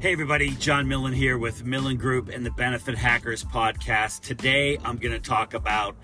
Hey, 0.00 0.12
everybody, 0.12 0.52
John 0.52 0.88
Millen 0.88 1.12
here 1.12 1.36
with 1.36 1.66
Millen 1.66 1.98
Group 1.98 2.30
and 2.30 2.44
the 2.44 2.50
Benefit 2.52 2.96
Hackers 2.96 3.44
podcast. 3.44 4.22
Today, 4.22 4.78
I'm 4.82 4.96
going 4.96 5.12
to 5.12 5.20
talk 5.20 5.52
about 5.52 5.94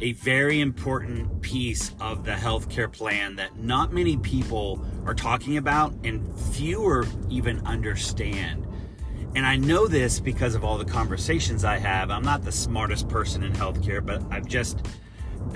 a 0.00 0.12
very 0.12 0.60
important 0.60 1.42
piece 1.42 1.90
of 1.98 2.24
the 2.24 2.30
healthcare 2.30 2.92
plan 2.92 3.34
that 3.34 3.58
not 3.58 3.92
many 3.92 4.16
people 4.18 4.86
are 5.04 5.16
talking 5.16 5.56
about 5.56 5.92
and 6.04 6.32
fewer 6.38 7.08
even 7.28 7.58
understand. 7.66 8.68
And 9.34 9.44
I 9.44 9.56
know 9.56 9.88
this 9.88 10.20
because 10.20 10.54
of 10.54 10.62
all 10.62 10.78
the 10.78 10.84
conversations 10.84 11.64
I 11.64 11.78
have. 11.78 12.12
I'm 12.12 12.22
not 12.22 12.44
the 12.44 12.52
smartest 12.52 13.08
person 13.08 13.42
in 13.42 13.52
healthcare, 13.52 14.06
but 14.06 14.22
I've 14.30 14.46
just 14.46 14.86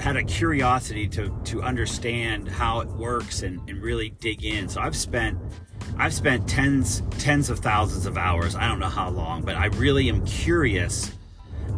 had 0.01 0.17
a 0.17 0.25
curiosity 0.25 1.07
to 1.07 1.33
to 1.45 1.63
understand 1.63 2.49
how 2.49 2.81
it 2.81 2.89
works 2.89 3.43
and, 3.43 3.61
and 3.71 3.81
really 3.81 4.11
dig 4.19 4.45
in. 4.45 4.69
So 4.69 4.81
I've 4.81 4.97
spent 4.97 5.39
I've 5.97 6.13
spent 6.13 6.49
tens 6.49 7.03
tens 7.19 7.51
of 7.51 7.61
thousands 7.61 8.07
of 8.07 8.17
hours. 8.17 8.57
I 8.57 8.67
don't 8.67 8.81
know 8.81 8.89
how 8.89 9.11
long, 9.11 9.43
but 9.43 9.57
I 9.57 9.67
really 9.67 10.09
am 10.09 10.25
curious 10.27 11.13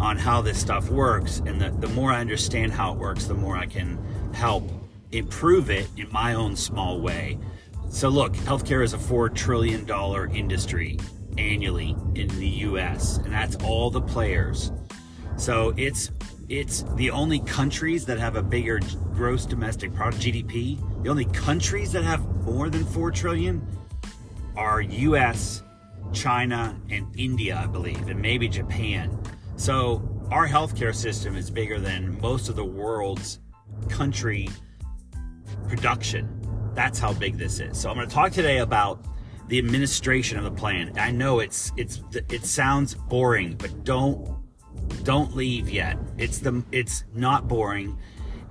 on 0.01 0.17
how 0.17 0.41
this 0.41 0.59
stuff 0.59 0.89
works. 0.89 1.43
And 1.45 1.61
the, 1.61 1.71
the 1.71 1.89
more 1.89 2.13
I 2.13 2.21
understand 2.21 2.73
how 2.73 2.93
it 2.93 2.99
works, 2.99 3.27
the 3.27 3.35
more 3.35 3.57
I 3.57 3.67
can 3.67 3.99
help 4.33 4.71
improve 5.13 5.71
it 5.71 5.89
in 5.97 6.11
my 6.11 6.35
own 6.35 6.57
small 6.57 7.01
way. 7.01 7.39
So 7.91 8.09
look, 8.09 8.33
healthcare 8.35 8.83
is 8.83 8.95
a 8.95 8.99
four 8.99 9.29
trillion 9.29 9.85
dollar 9.85 10.27
industry 10.27 10.99
annually 11.39 11.95
in 12.15 12.29
the 12.39 12.49
US, 12.49 13.19
and 13.19 13.33
that's 13.33 13.57
all 13.57 13.91
the 13.91 14.01
players. 14.01 14.73
So 15.37 15.75
it's 15.77 16.11
it's 16.49 16.85
the 16.95 17.11
only 17.11 17.41
countries 17.41 18.07
that 18.07 18.19
have 18.19 18.37
a 18.37 18.43
bigger 18.43 18.81
gross 19.13 19.45
domestic 19.45 19.95
product 19.95 20.23
GDP. 20.23 20.81
The 21.03 21.11
only 21.11 21.25
countries 21.27 21.93
that 21.93 22.05
have 22.05 22.25
more 22.45 22.71
than 22.71 22.85
4 22.85 23.11
trillion 23.11 23.67
are 24.57 24.81
US, 24.81 25.63
China, 26.13 26.79
and 26.91 27.07
India, 27.17 27.61
I 27.63 27.67
believe, 27.67 28.09
and 28.09 28.21
maybe 28.21 28.49
Japan. 28.49 29.19
So 29.57 30.27
our 30.31 30.49
healthcare 30.49 30.95
system 30.95 31.37
is 31.37 31.51
bigger 31.51 31.79
than 31.79 32.21
most 32.21 32.49
of 32.49 32.57
the 32.57 32.65
world's 32.65 33.41
country 33.89 34.49
production. 35.69 36.29
That's 36.75 36.99
how 36.99 37.13
big 37.13 37.39
this 37.39 37.61
is. 37.61 37.79
So 37.79 37.91
I'm 37.91 37.97
going 37.97 38.09
to 38.09 38.15
talk 38.15 38.33
today 38.33 38.59
about 38.59 39.05
the 39.49 39.59
administration 39.59 40.39
of 40.39 40.45
the 40.45 40.51
plan. 40.51 40.93
I 40.99 41.11
know 41.11 41.39
it's 41.39 41.73
it's 41.77 42.03
it 42.13 42.45
sounds 42.45 42.95
boring, 42.95 43.55
but 43.55 43.85
don't 43.85 44.37
don't 45.05 45.35
leave 45.37 45.71
yet. 45.71 45.99
It's 46.19 46.39
the 46.39 46.63
it's 46.73 47.05
not 47.15 47.49
boring. 47.49 47.99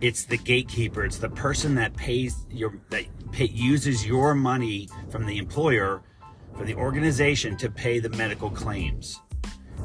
It's 0.02 0.26
the 0.26 0.38
gatekeeper. 0.38 1.06
It's 1.06 1.18
the 1.18 1.30
person 1.30 1.76
that 1.76 1.96
pays 1.96 2.46
your 2.50 2.74
that 2.90 3.06
pay, 3.32 3.46
uses 3.46 4.06
your 4.06 4.36
money 4.36 4.90
from 5.10 5.26
the 5.26 5.38
employer, 5.38 6.02
from 6.56 6.66
the 6.66 6.76
organization 6.76 7.56
to 7.58 7.70
pay 7.70 8.00
the 8.00 8.10
medical 8.10 8.50
claims. 8.50 9.22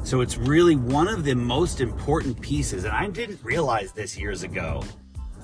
So 0.03 0.21
it's 0.21 0.37
really 0.37 0.75
one 0.75 1.07
of 1.07 1.23
the 1.23 1.35
most 1.35 1.79
important 1.79 2.41
pieces, 2.41 2.85
and 2.85 2.93
I 2.93 3.07
didn't 3.07 3.39
realize 3.43 3.91
this 3.91 4.17
years 4.17 4.43
ago. 4.43 4.83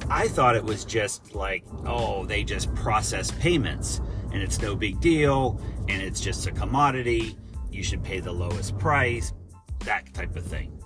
I 0.10 0.28
thought 0.28 0.56
it 0.56 0.64
was 0.64 0.86
just 0.86 1.36
like, 1.36 1.64
oh, 1.86 2.26
they 2.26 2.44
just 2.44 2.74
process 2.76 3.32
payments 3.32 4.00
and 4.32 4.42
it's 4.42 4.62
no 4.62 4.76
big 4.76 5.00
deal 5.02 5.60
and 5.90 6.02
it's 6.02 6.22
just 6.22 6.48
a 6.48 6.52
commodity. 6.52 7.38
You 7.72 7.84
should 7.84 8.04
pay 8.04 8.20
the 8.20 8.32
lowest 8.32 8.78
price, 8.78 9.34
that 9.80 10.14
type 10.14 10.36
of 10.36 10.46
thing. 10.46 10.80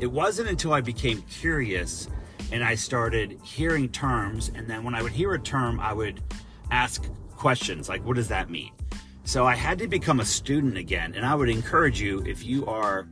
It 0.00 0.06
wasn't 0.06 0.48
until 0.48 0.72
I 0.72 0.80
became 0.80 1.22
curious 1.22 2.08
and 2.52 2.62
I 2.62 2.74
started 2.74 3.38
hearing 3.42 3.88
terms. 3.88 4.50
And 4.54 4.68
then 4.68 4.84
when 4.84 4.94
I 4.94 5.02
would 5.02 5.12
hear 5.12 5.34
a 5.34 5.38
term, 5.38 5.80
I 5.80 5.92
would 5.92 6.20
ask 6.70 7.04
questions 7.30 7.88
like, 7.88 8.04
what 8.04 8.16
does 8.16 8.28
that 8.28 8.50
mean? 8.50 8.72
So 9.24 9.46
I 9.46 9.54
had 9.54 9.78
to 9.78 9.88
become 9.88 10.20
a 10.20 10.24
student 10.24 10.76
again. 10.76 11.14
And 11.14 11.24
I 11.24 11.34
would 11.34 11.48
encourage 11.48 12.00
you, 12.00 12.22
if 12.26 12.44
you 12.44 12.66
are, 12.66 13.08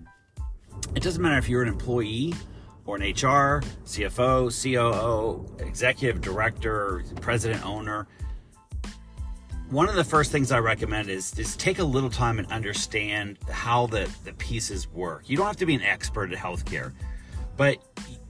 it 0.94 1.02
doesn't 1.02 1.22
matter 1.22 1.38
if 1.38 1.48
you're 1.48 1.62
an 1.62 1.68
employee 1.68 2.34
or 2.84 2.96
an 2.96 3.02
HR, 3.02 3.62
CFO, 3.84 4.50
COO, 4.50 5.64
executive 5.64 6.20
director, 6.20 7.04
president, 7.20 7.64
owner, 7.64 8.08
one 9.72 9.88
of 9.88 9.94
the 9.94 10.04
first 10.04 10.30
things 10.30 10.52
I 10.52 10.58
recommend 10.58 11.08
is 11.08 11.38
is 11.38 11.56
take 11.56 11.78
a 11.78 11.84
little 11.84 12.10
time 12.10 12.38
and 12.38 12.46
understand 12.52 13.38
how 13.50 13.86
the, 13.86 14.06
the 14.22 14.34
pieces 14.34 14.86
work. 14.86 15.30
You 15.30 15.38
don't 15.38 15.46
have 15.46 15.56
to 15.56 15.66
be 15.66 15.74
an 15.74 15.80
expert 15.80 16.30
at 16.30 16.38
healthcare, 16.38 16.92
but 17.56 17.78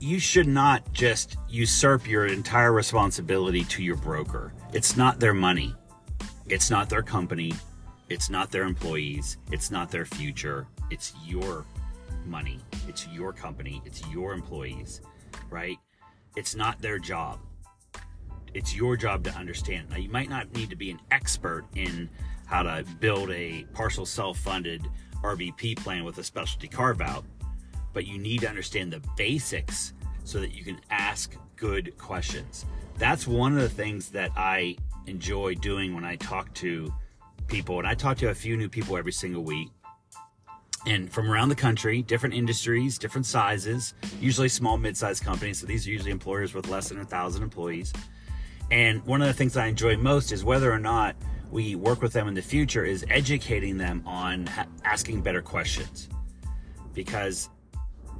you 0.03 0.19
should 0.19 0.47
not 0.47 0.91
just 0.91 1.37
usurp 1.47 2.07
your 2.07 2.27
entire 2.27 2.73
responsibility 2.73 3.63
to 3.63 3.81
your 3.81 3.95
broker. 3.95 4.53
It's 4.73 4.97
not 4.97 5.19
their 5.19 5.33
money. 5.33 5.73
It's 6.49 6.69
not 6.69 6.89
their 6.89 7.01
company. 7.01 7.53
It's 8.09 8.29
not 8.29 8.51
their 8.51 8.63
employees. 8.63 9.37
It's 9.51 9.71
not 9.71 9.89
their 9.89 10.05
future. 10.05 10.67
It's 10.89 11.13
your 11.25 11.65
money. 12.25 12.59
It's 12.87 13.07
your 13.07 13.31
company. 13.31 13.81
It's 13.85 14.05
your 14.09 14.33
employees, 14.33 14.99
right? 15.49 15.77
It's 16.35 16.53
not 16.55 16.81
their 16.81 16.99
job 16.99 17.39
it's 18.53 18.75
your 18.75 18.95
job 18.95 19.23
to 19.23 19.31
understand. 19.31 19.89
Now, 19.89 19.97
you 19.97 20.09
might 20.09 20.29
not 20.29 20.53
need 20.53 20.69
to 20.69 20.75
be 20.75 20.91
an 20.91 20.99
expert 21.11 21.65
in 21.75 22.09
how 22.45 22.63
to 22.63 22.85
build 22.99 23.31
a 23.31 23.65
partial 23.73 24.05
self 24.05 24.37
funded 24.37 24.87
RBP 25.23 25.77
plan 25.77 26.03
with 26.03 26.17
a 26.17 26.23
specialty 26.23 26.67
carve 26.67 27.01
out, 27.01 27.23
but 27.93 28.05
you 28.05 28.17
need 28.17 28.41
to 28.41 28.49
understand 28.49 28.91
the 28.91 29.01
basics 29.15 29.93
so 30.23 30.39
that 30.39 30.53
you 30.53 30.63
can 30.63 30.79
ask 30.89 31.35
good 31.55 31.97
questions. 31.97 32.65
That's 32.97 33.27
one 33.27 33.53
of 33.53 33.61
the 33.61 33.69
things 33.69 34.09
that 34.09 34.31
I 34.35 34.75
enjoy 35.07 35.55
doing 35.55 35.93
when 35.93 36.03
I 36.03 36.15
talk 36.17 36.53
to 36.55 36.93
people, 37.47 37.79
and 37.79 37.87
I 37.87 37.93
talk 37.93 38.17
to 38.17 38.29
a 38.29 38.35
few 38.35 38.57
new 38.57 38.69
people 38.69 38.97
every 38.97 39.11
single 39.11 39.43
week. 39.43 39.69
And 40.85 41.11
from 41.11 41.31
around 41.31 41.49
the 41.49 41.55
country, 41.55 42.01
different 42.01 42.35
industries, 42.35 42.97
different 42.97 43.25
sizes, 43.25 43.93
usually 44.19 44.49
small, 44.49 44.77
mid 44.77 44.97
sized 44.97 45.23
companies. 45.23 45.59
So 45.59 45.65
these 45.65 45.87
are 45.87 45.91
usually 45.91 46.11
employers 46.11 46.53
with 46.53 46.67
less 46.67 46.89
than 46.89 46.99
a 46.99 47.05
thousand 47.05 47.43
employees 47.43 47.93
and 48.73 49.05
one 49.05 49.21
of 49.21 49.27
the 49.27 49.33
things 49.33 49.55
I 49.55 49.67
enjoy 49.67 49.97
most 49.97 50.31
is 50.31 50.43
whether 50.43 50.71
or 50.71 50.79
not 50.79 51.15
we 51.51 51.75
work 51.75 52.01
with 52.01 52.13
them 52.13 52.27
in 52.27 52.33
the 52.33 52.41
future 52.41 52.83
is 52.83 53.05
educating 53.07 53.77
them 53.77 54.01
on 54.03 54.47
ha- 54.47 54.65
asking 54.83 55.21
better 55.21 55.43
questions. 55.43 56.09
Because 56.93 57.49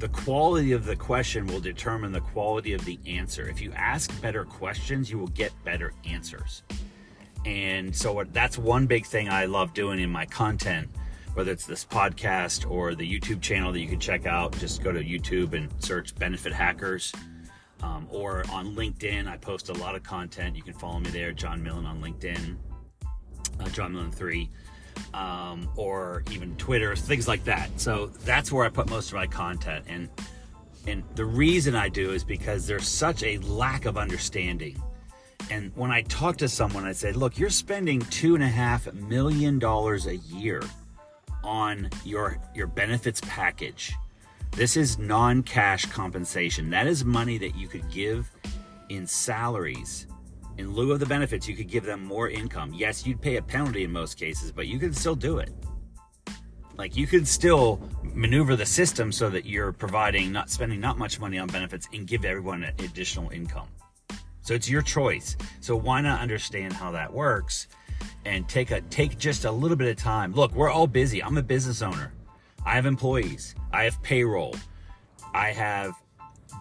the 0.03 0.09
quality 0.09 0.73
of 0.73 0.83
the 0.83 0.97
question 0.97 1.47
will 1.47 1.61
determine 1.61 2.11
the 2.11 2.19
quality 2.19 2.73
of 2.73 2.83
the 2.83 2.99
answer. 3.07 3.47
If 3.47 3.61
you 3.61 3.71
ask 3.71 4.21
better 4.21 4.43
questions, 4.43 5.09
you 5.09 5.17
will 5.17 5.27
get 5.27 5.53
better 5.63 5.93
answers. 6.03 6.61
And 7.45 7.95
so 7.95 8.21
that's 8.33 8.57
one 8.57 8.85
big 8.85 9.05
thing 9.05 9.29
I 9.29 9.45
love 9.45 9.73
doing 9.73 10.01
in 10.01 10.09
my 10.09 10.25
content, 10.25 10.89
whether 11.35 11.53
it's 11.53 11.65
this 11.65 11.85
podcast 11.85 12.69
or 12.69 12.95
the 12.95 13.09
YouTube 13.09 13.39
channel 13.39 13.71
that 13.71 13.79
you 13.79 13.87
can 13.87 13.97
check 13.97 14.25
out. 14.25 14.51
Just 14.59 14.83
go 14.83 14.91
to 14.91 15.01
YouTube 15.01 15.53
and 15.53 15.71
search 15.81 16.13
Benefit 16.15 16.51
Hackers 16.51 17.13
um, 17.81 18.05
or 18.11 18.43
on 18.51 18.75
LinkedIn. 18.75 19.29
I 19.29 19.37
post 19.37 19.69
a 19.69 19.73
lot 19.73 19.95
of 19.95 20.03
content. 20.03 20.57
You 20.57 20.63
can 20.63 20.73
follow 20.73 20.99
me 20.99 21.11
there, 21.11 21.31
John 21.31 21.63
Millen 21.63 21.85
on 21.85 22.01
LinkedIn, 22.01 22.57
uh, 23.61 23.69
John 23.69 23.93
Millen 23.93 24.11
three, 24.11 24.49
um, 25.13 25.69
or 25.75 26.23
even 26.31 26.55
Twitter, 26.57 26.95
things 26.95 27.27
like 27.27 27.43
that. 27.45 27.69
So 27.79 28.07
that's 28.25 28.51
where 28.51 28.65
I 28.65 28.69
put 28.69 28.89
most 28.89 29.09
of 29.09 29.15
my 29.15 29.27
content. 29.27 29.85
And 29.87 30.09
and 30.85 31.03
the 31.15 31.25
reason 31.25 31.75
I 31.75 31.87
do 31.87 32.11
is 32.11 32.23
because 32.23 32.67
there's 32.67 32.87
such 32.87 33.23
a 33.23 33.37
lack 33.39 33.85
of 33.85 33.97
understanding. 33.97 34.81
And 35.49 35.71
when 35.75 35.91
I 35.91 36.01
talk 36.03 36.37
to 36.37 36.49
someone, 36.49 36.85
I 36.85 36.91
say, 36.91 37.13
look, 37.13 37.37
you're 37.37 37.49
spending 37.49 38.01
two 38.01 38.35
and 38.35 38.43
a 38.43 38.47
half 38.49 38.91
million 38.93 39.59
dollars 39.59 40.07
a 40.07 40.17
year 40.17 40.61
on 41.43 41.89
your 42.05 42.37
your 42.53 42.67
benefits 42.67 43.21
package 43.25 43.93
this 44.55 44.77
is 44.77 44.99
non 44.99 45.41
cash 45.41 45.85
compensation. 45.87 46.69
That 46.69 46.85
is 46.85 47.03
money 47.03 47.39
that 47.39 47.55
you 47.55 47.67
could 47.67 47.89
give 47.91 48.29
in 48.89 49.07
salaries. 49.07 50.05
In 50.57 50.73
lieu 50.73 50.91
of 50.91 50.99
the 50.99 51.05
benefits, 51.05 51.47
you 51.47 51.55
could 51.55 51.69
give 51.69 51.83
them 51.83 52.03
more 52.05 52.29
income. 52.29 52.73
Yes, 52.73 53.05
you'd 53.05 53.21
pay 53.21 53.37
a 53.37 53.41
penalty 53.41 53.83
in 53.83 53.91
most 53.91 54.17
cases, 54.17 54.51
but 54.51 54.67
you 54.67 54.79
could 54.79 54.95
still 54.95 55.15
do 55.15 55.39
it. 55.39 55.51
Like 56.77 56.95
you 56.95 57.07
could 57.07 57.27
still 57.27 57.79
maneuver 58.13 58.55
the 58.55 58.65
system 58.65 59.11
so 59.11 59.29
that 59.29 59.45
you're 59.45 59.71
providing, 59.71 60.31
not 60.31 60.49
spending 60.49 60.79
not 60.79 60.97
much 60.97 61.19
money 61.19 61.37
on 61.37 61.47
benefits 61.47 61.87
and 61.93 62.07
give 62.07 62.25
everyone 62.25 62.63
additional 62.79 63.29
income. 63.29 63.67
So 64.41 64.53
it's 64.53 64.69
your 64.69 64.81
choice. 64.81 65.37
So 65.61 65.75
why 65.75 66.01
not 66.01 66.19
understand 66.19 66.73
how 66.73 66.91
that 66.91 67.11
works 67.11 67.67
and 68.25 68.47
take 68.47 68.71
a 68.71 68.81
take 68.81 69.17
just 69.17 69.45
a 69.45 69.51
little 69.51 69.77
bit 69.77 69.89
of 69.89 69.97
time. 69.97 70.33
Look, 70.33 70.53
we're 70.53 70.69
all 70.69 70.87
busy. 70.87 71.23
I'm 71.23 71.37
a 71.37 71.43
business 71.43 71.81
owner. 71.81 72.13
I 72.65 72.75
have 72.75 72.85
employees, 72.85 73.55
I 73.73 73.83
have 73.83 74.01
payroll, 74.03 74.55
I 75.33 75.49
have 75.49 75.93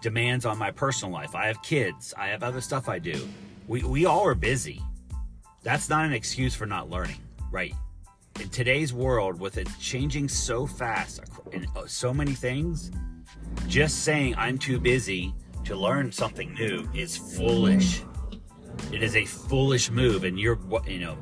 demands 0.00 0.44
on 0.44 0.58
my 0.58 0.72
personal 0.72 1.14
life, 1.14 1.36
I 1.36 1.46
have 1.46 1.62
kids, 1.62 2.12
I 2.18 2.26
have 2.26 2.42
other 2.42 2.60
stuff 2.60 2.88
I 2.88 2.98
do. 2.98 3.28
We, 3.72 3.82
we 3.84 4.04
all 4.04 4.26
are 4.26 4.34
busy. 4.34 4.82
That's 5.62 5.88
not 5.88 6.04
an 6.04 6.12
excuse 6.12 6.54
for 6.54 6.66
not 6.66 6.90
learning, 6.90 7.16
right? 7.50 7.72
In 8.38 8.50
today's 8.50 8.92
world, 8.92 9.40
with 9.40 9.56
it 9.56 9.66
changing 9.80 10.28
so 10.28 10.66
fast 10.66 11.22
in 11.52 11.66
uh, 11.74 11.86
so 11.86 12.12
many 12.12 12.32
things, 12.32 12.90
just 13.68 14.04
saying 14.04 14.34
I'm 14.36 14.58
too 14.58 14.78
busy 14.78 15.34
to 15.64 15.74
learn 15.74 16.12
something 16.12 16.52
new 16.52 16.86
is 16.92 17.16
foolish. 17.16 18.02
It 18.92 19.02
is 19.02 19.16
a 19.16 19.24
foolish 19.24 19.90
move, 19.90 20.24
and 20.24 20.38
you're, 20.38 20.58
you 20.86 20.98
know, 20.98 21.16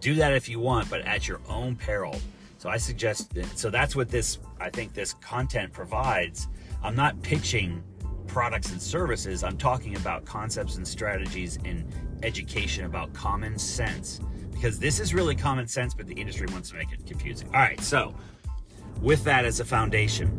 do 0.00 0.14
that 0.14 0.32
if 0.32 0.48
you 0.48 0.60
want, 0.60 0.88
but 0.88 1.02
at 1.02 1.28
your 1.28 1.42
own 1.50 1.76
peril. 1.76 2.18
So 2.56 2.70
I 2.70 2.78
suggest, 2.78 3.34
so 3.56 3.68
that's 3.68 3.94
what 3.94 4.08
this, 4.08 4.38
I 4.58 4.70
think 4.70 4.94
this 4.94 5.12
content 5.12 5.74
provides. 5.74 6.48
I'm 6.82 6.96
not 6.96 7.20
pitching 7.20 7.84
products 8.26 8.72
and 8.72 8.80
services, 8.80 9.44
I'm 9.44 9.56
talking 9.56 9.96
about 9.96 10.24
concepts 10.24 10.76
and 10.76 10.86
strategies 10.86 11.58
and 11.64 11.84
education 12.22 12.84
about 12.84 13.12
common 13.12 13.58
sense 13.58 14.20
because 14.50 14.78
this 14.78 15.00
is 15.00 15.12
really 15.12 15.34
common 15.34 15.66
sense, 15.66 15.94
but 15.94 16.06
the 16.06 16.14
industry 16.14 16.46
wants 16.50 16.70
to 16.70 16.76
make 16.76 16.92
it 16.92 17.04
confusing. 17.06 17.48
All 17.48 17.60
right, 17.60 17.80
so 17.80 18.14
with 19.02 19.24
that 19.24 19.44
as 19.44 19.60
a 19.60 19.64
foundation, 19.64 20.36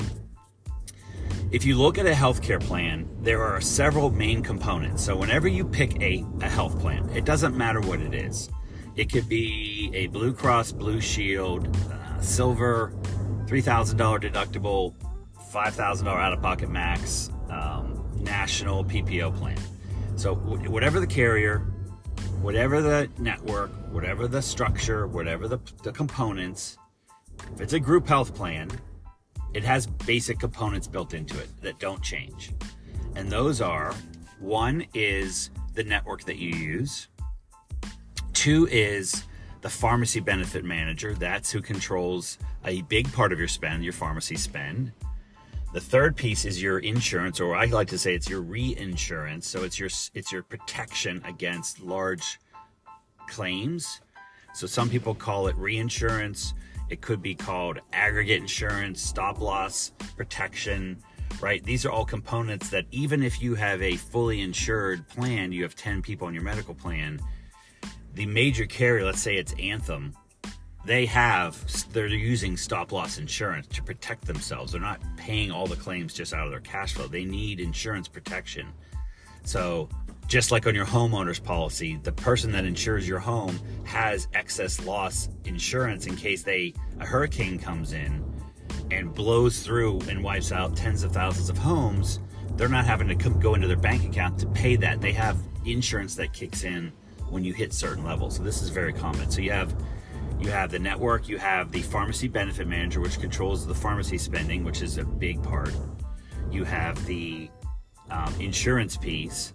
if 1.52 1.64
you 1.64 1.78
look 1.78 1.98
at 1.98 2.08
a 2.08 2.12
healthcare 2.12 2.60
plan, 2.60 3.08
there 3.22 3.44
are 3.44 3.62
several 3.62 4.10
main 4.10 4.42
components. 4.42 5.04
So 5.04 5.16
whenever 5.16 5.48
you 5.48 5.64
pick 5.64 6.02
a, 6.02 6.26
a 6.42 6.50
health 6.50 6.80
plan, 6.80 7.08
it 7.10 7.24
doesn't 7.24 7.56
matter 7.56 7.82
what 7.82 8.00
it 8.00 8.14
is. 8.14 8.50
It 8.96 9.12
could 9.12 9.30
be 9.30 9.92
a 9.94 10.08
Blue 10.08 10.34
Cross 10.34 10.72
Blue 10.72 11.02
Shield, 11.02 11.76
uh, 11.92 12.20
silver, 12.20 12.94
$3,000 13.46 13.96
deductible, 14.22 14.96
$5,000 15.54 16.08
out 16.08 16.34
of 16.34 16.42
pocket 16.42 16.70
max, 16.70 17.30
um, 17.50 18.04
national 18.20 18.84
PPO 18.84 19.36
plan. 19.38 19.58
So, 20.16 20.36
whatever 20.36 21.00
the 21.00 21.08
carrier, 21.08 21.60
whatever 22.42 22.82
the 22.82 23.10
network, 23.18 23.72
whatever 23.92 24.28
the 24.28 24.42
structure, 24.42 25.08
whatever 25.08 25.48
the, 25.48 25.60
the 25.84 25.92
components, 25.92 26.78
if 27.54 27.62
it's 27.62 27.74
a 27.74 27.80
group 27.80 28.08
health 28.08 28.34
plan, 28.34 28.70
it 29.54 29.64
has 29.64 29.88
basic 29.88 30.40
components 30.40 30.88
built 30.88 31.14
into 31.14 31.38
it 31.40 31.50
that 31.62 31.80
don't 31.80 32.02
change. 32.02 32.52
And 33.16 33.30
those 33.30 33.62
are 33.62 33.94
one 34.40 34.86
is 34.94 35.50
the 35.74 35.84
network 35.84 36.24
that 36.26 36.38
you 36.38 36.50
use, 36.50 37.08
two 38.34 38.68
is 38.70 39.24
the 39.62 39.70
pharmacy 39.70 40.20
benefit 40.20 40.64
manager. 40.64 41.16
That's 41.16 41.52
who 41.52 41.62
controls 41.62 42.38
a 42.66 42.84
big 42.84 43.12
part 43.14 43.34
of 43.34 43.40
your 43.40 43.48
spend, 43.48 43.84
your 43.84 43.94
pharmacy 43.94 44.36
spend. 44.36 44.92
The 45.76 45.82
third 45.82 46.16
piece 46.16 46.46
is 46.46 46.64
your 46.64 46.80
insurance, 46.80 47.42
or 47.42 47.54
I 47.54 47.66
like 47.66 47.90
to 47.90 47.98
say 47.98 48.16
it's 48.16 48.30
your 48.30 48.42
reinsurance. 48.42 49.46
So 49.46 49.64
it's 49.64 49.78
your 49.78 49.90
it's 50.14 50.32
your 50.32 50.42
protection 50.42 51.22
against 51.26 51.82
large 51.82 52.40
claims. 53.28 54.00
So 54.54 54.68
some 54.68 54.90
people 54.90 55.14
call 55.14 55.48
it 55.48 55.56
reinsurance. 55.58 56.54
It 56.90 57.02
could 57.02 57.22
be 57.22 57.36
called 57.36 57.82
aggregate 57.92 58.40
insurance, 58.40 59.02
stop 59.02 59.42
loss 59.42 59.92
protection, 60.16 60.98
right? 61.42 61.62
These 61.62 61.86
are 61.86 61.92
all 61.92 62.06
components 62.06 62.70
that 62.70 62.86
even 62.92 63.22
if 63.22 63.42
you 63.42 63.56
have 63.56 63.82
a 63.82 63.98
fully 63.98 64.40
insured 64.40 65.06
plan, 65.10 65.52
you 65.52 65.64
have 65.64 65.76
10 65.76 66.02
people 66.02 66.26
on 66.26 66.34
your 66.34 66.44
medical 66.44 66.74
plan, 66.74 67.20
the 68.14 68.26
major 68.26 68.66
carrier, 68.66 69.04
let's 69.04 69.22
say 69.22 69.36
it's 69.36 69.54
Anthem, 69.60 70.16
they 70.86 71.06
have 71.08 71.64
they're 71.92 72.08
using 72.08 72.58
stop 72.58 72.92
loss 72.92 73.18
insurance 73.18 73.68
to 73.68 73.84
protect 73.84 74.26
themselves. 74.26 74.72
They're 74.72 74.82
not 74.82 75.02
paying 75.18 75.52
all 75.52 75.68
the 75.68 75.76
claims 75.76 76.14
just 76.14 76.34
out 76.34 76.46
of 76.46 76.52
their 76.52 76.60
cash 76.60 76.94
flow. 76.94 77.08
They 77.08 77.26
need 77.26 77.60
insurance 77.60 78.08
protection. 78.08 78.68
So 79.44 79.90
just 80.28 80.52
like 80.52 80.66
on 80.66 80.74
your 80.74 80.86
homeowner's 80.86 81.40
policy 81.40 82.00
the 82.02 82.12
person 82.12 82.52
that 82.52 82.66
insures 82.66 83.08
your 83.08 83.20
home 83.20 83.60
has 83.84 84.28
excess 84.34 84.84
loss 84.84 85.30
insurance 85.44 86.08
in 86.08 86.16
case 86.16 86.42
they 86.42 86.74
a 87.00 87.06
hurricane 87.06 87.60
comes 87.60 87.94
in 87.94 88.24
and 88.90 89.14
blows 89.14 89.60
through 89.60 90.00
and 90.10 90.24
wipes 90.24 90.52
out 90.52 90.76
tens 90.76 91.04
of 91.04 91.12
thousands 91.12 91.48
of 91.48 91.58
homes 91.60 92.20
they're 92.58 92.70
not 92.70 92.86
having 92.86 93.08
to 93.10 93.16
come, 93.16 93.40
go 93.40 93.56
into 93.56 93.68
their 93.68 93.78
bank 93.78 94.06
account 94.06 94.40
to 94.40 94.48
pay 94.48 94.76
that. 94.78 95.02
They 95.02 95.12
have 95.14 95.38
insurance 95.66 96.16
that 96.16 96.34
kicks 96.34 96.64
in 96.64 96.92
when 97.30 97.44
you 97.44 97.54
hit 97.54 97.74
certain 97.74 98.04
levels. 98.04 98.38
So 98.38 98.44
this 98.44 98.62
is 98.62 98.70
very 98.70 98.94
common. 98.94 99.30
So 99.30 99.42
you 99.42 99.52
have 99.52 99.76
you 100.40 100.50
have 100.50 100.72
the 100.72 100.80
network, 100.80 101.28
you 101.28 101.38
have 101.38 101.72
the 101.72 101.82
pharmacy 101.82 102.28
benefit 102.28 102.68
manager, 102.68 103.00
which 103.00 103.20
controls 103.20 103.66
the 103.66 103.74
pharmacy 103.74 104.18
spending, 104.18 104.64
which 104.64 104.82
is 104.82 104.98
a 104.98 105.06
big 105.06 105.42
part. 105.42 105.72
You 106.52 106.64
have 106.64 107.04
the 107.06 107.50
um, 108.10 108.34
insurance 108.40 108.98
piece. 108.98 109.54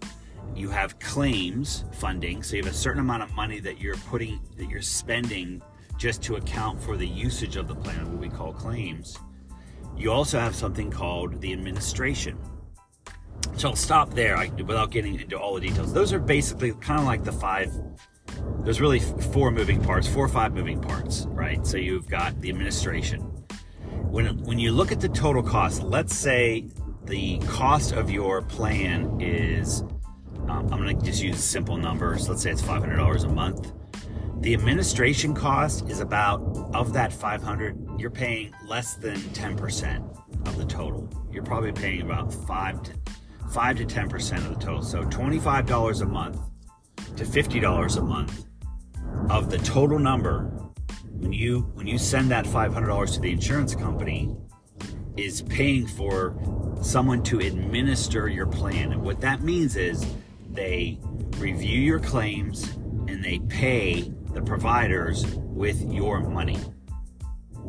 You 0.55 0.69
have 0.71 0.99
claims 0.99 1.85
funding, 1.93 2.43
so 2.43 2.57
you 2.57 2.63
have 2.63 2.73
a 2.73 2.77
certain 2.77 3.01
amount 3.01 3.23
of 3.23 3.33
money 3.35 3.61
that 3.61 3.81
you're 3.81 3.97
putting, 3.97 4.41
that 4.57 4.69
you're 4.69 4.83
spending 4.83 5.63
just 5.97 6.23
to 6.23 6.37
account 6.37 6.83
for 6.83 6.97
the 6.97 7.07
usage 7.07 7.57
of 7.57 7.69
the 7.69 7.75
plan, 7.75 8.11
what 8.11 8.19
we 8.19 8.29
call 8.29 8.53
claims. 8.53 9.17
You 9.97 10.11
also 10.11 10.41
have 10.41 10.55
something 10.55 10.91
called 10.91 11.41
the 11.41 11.53
administration. 11.53 12.39
So 13.57 13.69
I'll 13.69 13.77
stop 13.77 14.15
there 14.15 14.37
I, 14.37 14.49
without 14.49 14.91
getting 14.91 15.21
into 15.21 15.39
all 15.39 15.55
the 15.55 15.61
details. 15.61 15.93
Those 15.93 16.13
are 16.13 16.19
basically 16.19 16.73
kind 16.73 16.99
of 16.99 17.07
like 17.07 17.23
the 17.23 17.33
five 17.33 17.71
there's 18.65 18.81
really 18.81 19.01
four 19.01 19.51
moving 19.51 19.83
parts, 19.83 20.07
four 20.07 20.25
or 20.25 20.29
five 20.29 20.55
moving 20.55 20.81
parts, 20.81 21.27
right? 21.31 21.67
So 21.67 21.77
you've 21.77 22.09
got 22.09 22.39
the 22.41 22.51
administration. 22.51 23.21
When 24.11 24.39
when 24.45 24.59
you 24.59 24.73
look 24.73 24.93
at 24.93 25.01
the 25.01 25.09
total 25.09 25.43
cost, 25.43 25.83
let's 25.83 26.15
say 26.15 26.69
the 27.05 27.39
cost 27.41 27.93
of 27.93 28.11
your 28.11 28.43
plan 28.43 29.21
is, 29.21 29.83
um, 30.49 30.69
I'm 30.73 30.83
going 30.83 30.99
to 30.99 31.05
just 31.05 31.23
use 31.23 31.43
simple 31.43 31.77
numbers. 31.77 32.29
Let's 32.29 32.43
say 32.43 32.51
it's 32.51 32.63
$500 32.63 33.25
a 33.25 33.29
month. 33.29 33.73
The 34.41 34.55
administration 34.55 35.35
cost 35.35 35.89
is 35.89 36.01
about 36.01 36.41
of 36.75 36.93
that 36.95 37.13
500. 37.13 37.99
You're 37.99 38.11
paying 38.11 38.55
less 38.67 38.95
than 38.95 39.17
10% 39.17 40.49
of 40.49 40.57
the 40.57 40.65
total. 40.65 41.09
You're 41.31 41.43
probably 41.43 41.73
paying 41.73 42.03
about 42.03 42.33
five 42.33 42.83
to 42.85 42.93
five 43.51 43.77
to 43.77 43.85
10% 43.85 44.37
of 44.39 44.59
the 44.59 44.65
total. 44.65 44.83
So 44.83 45.03
$25 45.03 46.03
a 46.03 46.07
month 46.07 46.41
to 47.17 47.25
$50 47.25 47.97
a 47.97 48.03
month 48.03 48.47
of 49.31 49.51
the 49.51 49.59
total 49.59 49.99
number 49.99 50.45
when 51.21 51.33
you 51.33 51.61
when 51.75 51.87
you 51.87 51.99
send 51.99 52.31
that 52.31 52.45
$500 52.47 53.15
to 53.15 53.21
the 53.21 53.31
insurance 53.31 53.75
company 53.75 54.35
is 55.17 55.43
paying 55.43 55.87
for 55.87 56.35
someone 56.83 57.23
to 57.25 57.41
administer 57.41 58.29
your 58.29 58.47
plan. 58.47 58.93
And 58.93 59.03
what 59.03 59.21
that 59.21 59.43
means 59.43 59.77
is 59.77 60.07
they 60.51 60.99
review 61.37 61.79
your 61.79 62.01
claims 62.01 62.65
and 63.09 63.23
they 63.23 63.39
pay 63.49 64.13
the 64.33 64.41
providers 64.41 65.27
with 65.37 65.81
your 65.93 66.21
money. 66.21 66.59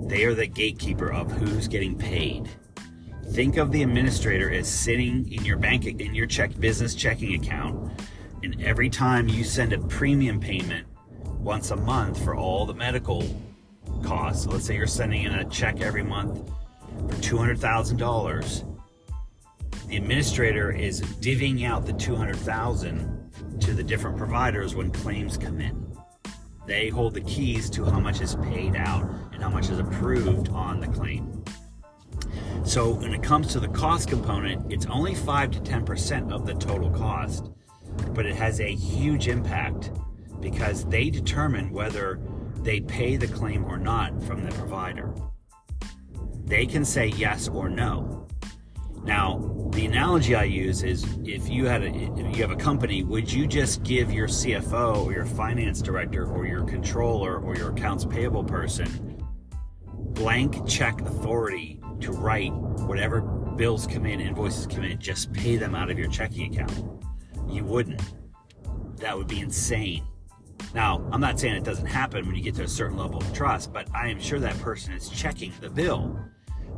They 0.08 0.24
are 0.26 0.34
the 0.34 0.48
gatekeeper 0.48 1.12
of 1.12 1.32
who's 1.32 1.68
getting 1.68 1.98
paid. 1.98 2.50
Think 3.32 3.58
of 3.58 3.72
the 3.72 3.84
administrator 3.84 4.52
as 4.52 4.68
sitting 4.68 5.32
in 5.32 5.46
your 5.46 5.58
bank 5.58 5.86
in 5.86 6.16
your 6.16 6.28
check 6.28 6.58
business 6.60 6.96
checking 6.96 7.36
account 7.36 7.92
and 8.44 8.62
every 8.64 8.90
time 8.90 9.28
you 9.28 9.44
send 9.44 9.74
a 9.74 9.80
premium 9.80 10.40
payment 10.40 10.88
once 11.40 11.72
a 11.72 11.76
month 11.76 12.24
for 12.24 12.36
all 12.36 12.66
the 12.66 12.74
medical 12.74 13.24
costs, 14.04 14.46
so 14.46 14.52
let's 14.52 14.66
say 14.66 14.76
you're 14.76 14.88
sending 14.88 15.24
in 15.24 15.34
a 15.34 15.46
check 15.46 15.82
every 15.82 16.04
month 16.04 16.50
for 17.10 17.16
$200,000, 17.16 18.78
the 19.88 19.98
administrator 19.98 20.72
is 20.72 21.02
divvying 21.02 21.66
out 21.66 21.86
the 21.86 21.94
200,000 21.94 23.60
to 23.60 23.74
the 23.74 23.84
different 23.84 24.18
providers 24.18 24.76
when 24.76 24.90
claims 24.92 25.38
come 25.38 25.62
in. 25.62 25.88
They 26.66 26.90
hold 26.90 27.14
the 27.14 27.22
keys 27.22 27.70
to 27.72 27.86
how 27.86 28.00
much 28.00 28.22
is 28.22 28.36
paid 28.36 28.76
out 28.76 29.04
and 29.34 29.42
how 29.42 29.50
much 29.50 29.70
is 29.70 29.80
approved 29.80 30.50
on 30.50 30.80
the 30.80 30.88
claim. 30.88 31.44
So 32.64 32.92
when 32.92 33.14
it 33.14 33.24
comes 33.24 33.48
to 33.54 33.60
the 33.60 33.68
cost 33.68 34.08
component, 34.08 34.72
it's 34.72 34.86
only 34.86 35.16
5 35.16 35.52
to 35.52 35.60
10% 35.60 36.32
of 36.32 36.46
the 36.46 36.54
total 36.54 36.90
cost 36.92 37.52
but 38.14 38.26
it 38.26 38.36
has 38.36 38.60
a 38.60 38.74
huge 38.74 39.28
impact 39.28 39.92
because 40.40 40.86
they 40.86 41.10
determine 41.10 41.72
whether 41.72 42.20
they 42.58 42.82
pay 42.82 43.18
the 43.18 43.28
claim 43.28 43.66
or 43.66 43.78
not 43.78 44.22
from 44.24 44.44
the 44.44 44.52
provider. 44.52 45.14
They 46.46 46.66
can 46.66 46.84
say 46.84 47.08
yes 47.08 47.48
or 47.48 47.70
no. 47.70 48.28
Now, 49.04 49.70
the 49.72 49.86
analogy 49.86 50.36
I 50.36 50.44
use 50.44 50.84
is 50.84 51.06
if 51.24 51.50
you 51.50 51.66
had 51.66 51.82
a, 51.82 51.88
if 51.88 52.36
you 52.36 52.42
have 52.42 52.52
a 52.52 52.56
company, 52.56 53.04
would 53.04 53.32
you 53.32 53.48
just 53.48 53.84
give 53.84 54.12
your 54.12 54.28
CFO 54.28 55.06
or 55.06 55.14
your 55.14 55.26
finance 55.26 55.82
director 55.82 56.26
or 56.26 56.46
your 56.46 56.64
controller 56.66 57.38
or 57.38 57.56
your 57.56 57.72
accounts 57.72 58.06
payable 58.06 58.44
person 58.44 59.18
blank 60.14 60.68
check 60.68 61.02
authority 61.02 61.80
to 62.02 62.12
write 62.12 62.54
whatever 62.54 63.22
bills 63.22 63.88
come 63.88 64.06
in, 64.06 64.20
invoices 64.20 64.68
come 64.68 64.84
in, 64.84 65.00
just 65.00 65.32
pay 65.34 65.56
them 65.56 65.74
out 65.74 65.90
of 65.90 65.98
your 65.98 66.10
checking 66.10 66.54
account? 66.54 67.02
You 67.50 67.64
wouldn't. 67.64 68.02
That 68.98 69.18
would 69.18 69.28
be 69.28 69.40
insane. 69.40 70.04
Now, 70.74 71.06
I'm 71.12 71.20
not 71.20 71.40
saying 71.40 71.56
it 71.56 71.64
doesn't 71.64 71.86
happen 71.86 72.26
when 72.26 72.36
you 72.36 72.42
get 72.42 72.56
to 72.56 72.64
a 72.64 72.68
certain 72.68 72.98
level 72.98 73.18
of 73.18 73.34
trust, 73.34 73.74
but 73.74 73.88
I 73.94 74.08
am 74.08 74.20
sure 74.20 74.40
that 74.40 74.58
person 74.60 74.94
is 74.94 75.10
checking 75.10 75.52
the 75.60 75.70
bill. 75.70 76.18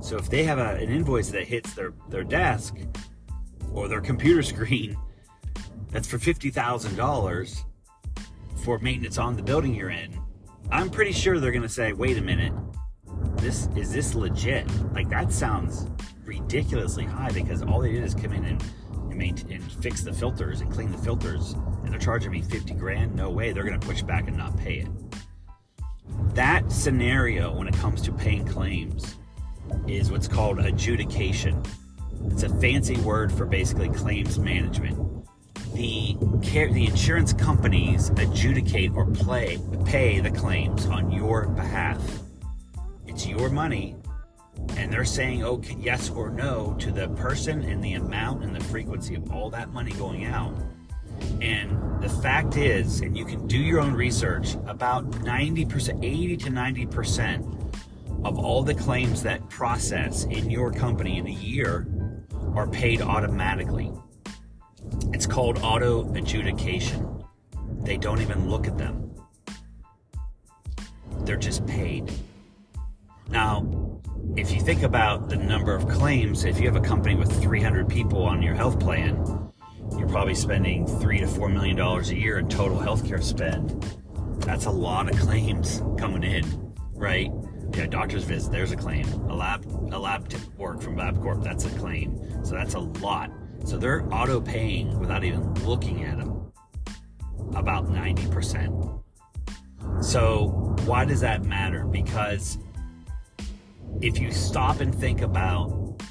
So 0.02 0.18
if 0.18 0.30
they 0.30 0.44
have 0.44 0.58
a, 0.58 0.76
an 0.76 0.90
invoice 0.90 1.30
that 1.30 1.48
hits 1.48 1.74
their, 1.74 1.94
their 2.10 2.24
desk 2.24 2.76
or 3.72 3.88
their 3.88 4.02
computer 4.02 4.42
screen 4.44 4.98
that's 5.90 6.08
for 6.08 6.18
$50,000 6.18 7.64
for 8.64 8.80
maintenance 8.80 9.18
on 9.18 9.36
the 9.36 9.44
building 9.44 9.76
you're 9.76 9.92
in, 9.92 10.20
I'm 10.72 10.90
pretty 10.90 11.12
sure 11.12 11.40
they're 11.40 11.52
going 11.52 11.62
to 11.62 11.70
say, 11.70 11.94
wait 11.94 12.18
a 12.18 12.22
minute, 12.22 12.54
this 13.38 13.68
is 13.76 13.92
this 13.92 14.16
legit? 14.16 14.66
Like 14.94 15.10
that 15.10 15.32
sounds 15.32 15.88
ridiculously 16.24 17.06
high 17.06 17.30
because 17.32 17.62
all 17.62 17.82
they 17.82 17.92
did 17.92 18.04
is 18.04 18.16
come 18.16 18.34
in 18.34 18.46
and 18.46 18.64
and, 19.14 19.20
maintain, 19.20 19.52
and 19.52 19.72
fix 19.72 20.02
the 20.02 20.14
filters 20.14 20.62
and 20.62 20.72
clean 20.72 20.92
the 20.92 20.98
filters 20.98 21.54
and 21.84 21.92
they're 21.92 22.00
charging 22.00 22.32
me 22.32 22.42
50 22.42 22.74
grand 22.74 23.16
no 23.16 23.30
way 23.30 23.54
they're 23.54 23.64
going 23.64 23.80
to 23.80 23.88
push 23.88 24.02
back 24.02 24.28
and 24.28 24.38
not 24.38 24.58
pay 24.58 24.80
it 24.80 24.88
that 26.34 26.72
scenario, 26.72 27.54
when 27.54 27.68
it 27.68 27.76
comes 27.76 28.02
to 28.04 28.12
paying 28.12 28.46
claims, 28.46 29.16
is 29.88 30.12
what's 30.12 30.28
called 30.28 30.60
adjudication. 30.60 31.62
It's 32.26 32.44
a 32.44 32.50
fancy 32.60 32.98
word 32.98 33.32
for 33.32 33.46
basically 33.46 33.90
claims 33.90 34.40
management. 34.40 34.98
The 35.74 36.18
care, 36.42 36.72
the 36.72 36.86
insurance 36.88 37.34
companies 37.34 38.10
adjudicate 38.10 38.92
or 38.96 39.06
play, 39.06 39.60
pay 39.86 40.20
the 40.20 40.32
claims 40.32 40.86
on 40.86 41.12
your 41.12 41.48
behalf. 41.48 42.02
It's 43.06 43.28
your 43.28 43.50
money, 43.50 43.96
and 44.78 44.92
they're 44.92 45.06
saying 45.06 45.44
oh, 45.44 45.54
okay, 45.54 45.76
yes 45.80 46.10
or 46.10 46.30
no 46.30 46.76
to 46.80 46.92
the 46.92 47.08
person 47.10 47.64
and 47.64 47.84
the 47.84 47.94
amount 47.94 48.44
and 48.44 48.56
the 48.56 48.64
frequency 48.66 49.16
of 49.16 49.32
all 49.32 49.50
that 49.50 49.72
money 49.72 49.92
going 49.94 50.26
out. 50.26 50.56
And 51.42 52.02
the 52.02 52.10
fact 52.10 52.58
is, 52.58 53.02
and 53.02 53.18
you 53.18 53.26
can 53.26 53.48
do 53.48 53.58
your 53.58 53.80
own 53.80 53.94
research, 53.94 54.56
about 54.66 55.10
90%, 55.12 56.04
80 56.04 56.38
to 56.38 56.50
90% 56.50 58.26
of 58.26 58.40
all 58.40 58.64
the 58.64 58.74
claims 58.74 59.22
that 59.24 59.48
process 59.50 60.24
in 60.26 60.50
your 60.50 60.72
company 60.72 61.18
in 61.18 61.28
a 61.28 61.32
year 61.32 61.88
are 62.56 62.68
paid 62.68 63.02
automatically. 63.02 63.92
It's 65.14 65.26
called 65.26 65.60
auto 65.60 66.14
adjudication. 66.14 67.24
They 67.82 67.98
don't 67.98 68.22
even 68.22 68.50
look 68.50 68.68
at 68.68 68.78
them, 68.78 69.12
they're 71.20 71.38
just 71.38 71.66
paid. 71.68 72.12
Now, 73.30 74.02
if 74.36 74.52
you 74.52 74.62
think 74.62 74.84
about 74.84 75.30
the 75.30 75.36
number 75.36 75.76
of 75.76 75.88
claims, 75.88 76.44
if 76.44 76.60
you 76.60 76.66
have 76.66 76.76
a 76.76 76.86
company 76.86 77.16
with 77.16 77.32
300 77.42 77.88
people 77.88 78.24
on 78.24 78.42
your 78.42 78.56
health 78.56 78.80
plan, 78.80 79.52
you're 79.98 80.08
probably 80.08 80.36
spending 80.36 80.88
three 81.00 81.20
to 81.20 81.28
four 81.28 81.50
million 81.50 81.76
dollars 81.76 82.10
a 82.10 82.18
year 82.18 82.40
in 82.40 82.48
total 82.48 82.78
healthcare 82.78 83.22
spend. 83.22 83.70
That's 84.42 84.66
a 84.66 84.72
lot 84.72 85.10
of 85.10 85.20
claims 85.20 85.84
coming 85.98 86.24
in, 86.24 86.74
right? 86.94 87.32
Yeah, 87.76 87.88
doctor's 87.88 88.24
visit, 88.24 88.52
there's 88.52 88.72
a 88.72 88.76
claim. 88.76 89.06
A 89.30 89.36
lab, 89.36 89.66
a 89.92 89.98
lab 89.98 90.32
work 90.58 90.82
from 90.82 90.96
LabCorp, 90.96 91.44
that's 91.44 91.66
a 91.66 91.70
claim. 91.72 92.20
So 92.44 92.54
that's 92.54 92.74
a 92.74 92.80
lot. 92.80 93.32
So 93.66 93.78
they're 93.78 94.06
auto 94.14 94.42
paying 94.42 95.00
without 95.00 95.24
even 95.24 95.54
looking 95.64 96.04
at 96.04 96.18
them 96.18 96.52
about 97.56 97.88
90%. 97.88 99.02
So 100.04 100.76
why 100.86 101.06
does 101.06 101.22
that 101.22 101.46
matter? 101.46 101.86
Because 101.86 102.58
if 104.02 104.20
you 104.20 104.32
stop 104.32 104.80
and 104.80 104.94
think 104.94 105.22
about 105.22 106.02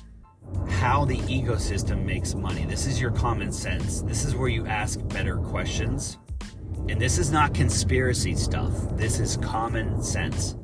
how 0.68 1.04
the 1.04 1.18
ecosystem 1.18 2.04
makes 2.04 2.34
money, 2.34 2.64
this 2.64 2.86
is 2.86 3.00
your 3.00 3.10
common 3.10 3.52
sense. 3.52 4.02
This 4.02 4.24
is 4.24 4.34
where 4.34 4.48
you 4.48 4.66
ask 4.66 5.00
better 5.08 5.36
questions. 5.36 6.18
And 6.88 7.00
this 7.00 7.18
is 7.18 7.30
not 7.30 7.54
conspiracy 7.54 8.34
stuff. 8.34 8.72
This 8.96 9.20
is 9.20 9.36
common 9.36 10.02
sense. 10.02 10.56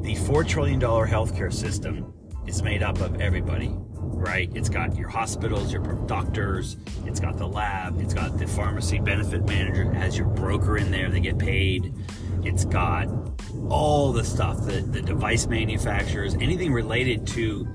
The 0.00 0.14
$4 0.16 0.46
trillion 0.46 0.80
healthcare 0.80 1.52
system 1.52 2.12
is 2.46 2.62
made 2.62 2.82
up 2.82 3.00
of 3.00 3.20
everybody, 3.20 3.70
right? 3.72 4.50
It's 4.54 4.68
got 4.68 4.96
your 4.96 5.08
hospitals, 5.08 5.72
your 5.72 5.82
doctors, 6.06 6.76
it's 7.06 7.20
got 7.20 7.38
the 7.38 7.46
lab, 7.46 8.00
it's 8.00 8.12
got 8.12 8.38
the 8.38 8.46
pharmacy 8.46 8.98
benefit 8.98 9.46
manager, 9.46 9.90
it 9.90 9.94
has 9.94 10.18
your 10.18 10.28
broker 10.28 10.76
in 10.76 10.90
there, 10.90 11.08
they 11.10 11.20
get 11.20 11.38
paid. 11.38 11.94
It's 12.42 12.64
got 12.64 13.06
all 13.70 14.12
the 14.12 14.24
stuff, 14.24 14.64
the, 14.64 14.80
the 14.80 15.00
device 15.00 15.46
manufacturers, 15.46 16.34
anything 16.34 16.72
related 16.72 17.26
to 17.28 17.66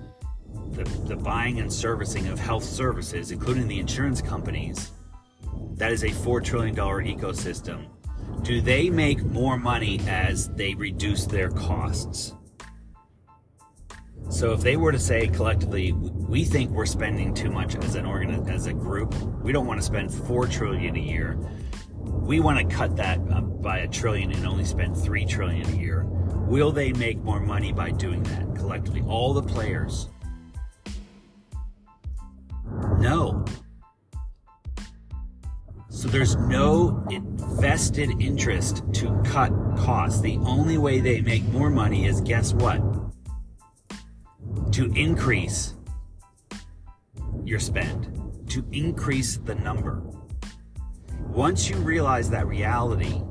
the, 0.72 0.84
the 1.08 1.16
buying 1.16 1.60
and 1.60 1.72
servicing 1.72 2.28
of 2.28 2.40
health 2.40 2.64
services, 2.64 3.32
including 3.32 3.68
the 3.68 3.80
insurance 3.80 4.22
companies. 4.22 4.92
That 5.74 5.92
is 5.92 6.04
a 6.04 6.10
$4 6.10 6.44
trillion 6.44 6.76
ecosystem. 6.76 7.88
Do 8.44 8.62
they 8.62 8.90
make 8.90 9.24
more 9.24 9.58
money 9.58 10.00
as 10.08 10.50
they 10.50 10.74
reduce 10.76 11.26
their 11.26 11.50
costs? 11.50 12.34
So 14.30 14.54
if 14.54 14.62
they 14.62 14.78
were 14.78 14.92
to 14.92 15.00
say 15.00 15.28
collectively, 15.28 15.92
we 15.92 16.46
think 16.46 16.70
we're 16.70 16.86
spending 16.86 17.34
too 17.34 17.50
much 17.50 17.76
as 17.76 17.96
an 17.96 18.06
organ 18.06 18.48
as 18.48 18.68
a 18.68 18.74
group, 18.74 19.14
we 19.42 19.52
don't 19.52 19.66
want 19.66 19.80
to 19.80 19.86
spend 19.86 20.14
four 20.14 20.46
trillion 20.48 20.96
a 20.96 21.00
year. 21.00 21.38
We 21.98 22.40
want 22.40 22.60
to 22.60 22.76
cut 22.76 22.96
that 22.98 23.18
um, 23.32 23.49
by 23.62 23.80
a 23.80 23.88
trillion 23.88 24.32
and 24.32 24.46
only 24.46 24.66
spend 24.66 24.96
three 24.98 25.26
trillion 25.26 25.68
a 25.68 25.76
year. 25.76 26.06
Will 26.48 26.72
they 26.72 26.92
make 26.94 27.18
more 27.20 27.40
money 27.40 27.72
by 27.72 27.92
doing 27.92 28.24
that 28.24 28.56
collectively? 28.56 29.04
All 29.08 29.34
the 29.34 29.44
players. 29.44 30.10
No. 33.00 33.46
So 35.90 36.08
there's 36.08 36.36
no 36.38 37.06
vested 37.60 38.10
interest 38.22 38.84
to 38.94 39.22
cut 39.26 39.52
costs. 39.78 40.22
The 40.22 40.38
only 40.38 40.78
way 40.78 41.00
they 41.00 41.22
make 41.22 41.44
more 41.46 41.70
money 41.70 42.06
is 42.06 42.22
guess 42.22 42.54
what? 42.54 42.82
To 44.74 44.92
increase 44.94 45.74
your 47.44 47.60
spend, 47.60 48.48
to 48.50 48.66
increase 48.72 49.38
the 49.38 49.56
number. 49.56 50.02
Once 51.28 51.70
you 51.70 51.76
realize 51.78 52.30
that 52.30 52.48
reality, 52.48 53.22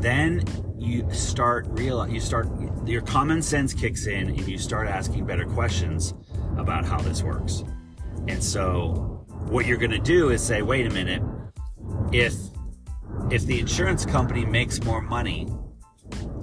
then 0.00 0.42
you 0.78 1.08
start 1.12 1.66
real 1.70 2.08
you 2.08 2.20
start 2.20 2.48
your 2.86 3.02
common 3.02 3.40
sense 3.40 3.72
kicks 3.72 4.06
in 4.06 4.28
and 4.28 4.48
you 4.48 4.58
start 4.58 4.88
asking 4.88 5.24
better 5.24 5.44
questions 5.44 6.14
about 6.58 6.84
how 6.84 6.98
this 7.00 7.22
works. 7.22 7.64
And 8.28 8.42
so 8.42 9.24
what 9.48 9.66
you're 9.66 9.78
going 9.78 9.90
to 9.92 9.98
do 9.98 10.30
is 10.30 10.42
say, 10.42 10.62
wait 10.62 10.86
a 10.86 10.90
minute, 10.90 11.22
if 12.12 12.34
if 13.30 13.46
the 13.46 13.60
insurance 13.60 14.04
company 14.04 14.44
makes 14.44 14.82
more 14.82 15.00
money 15.00 15.48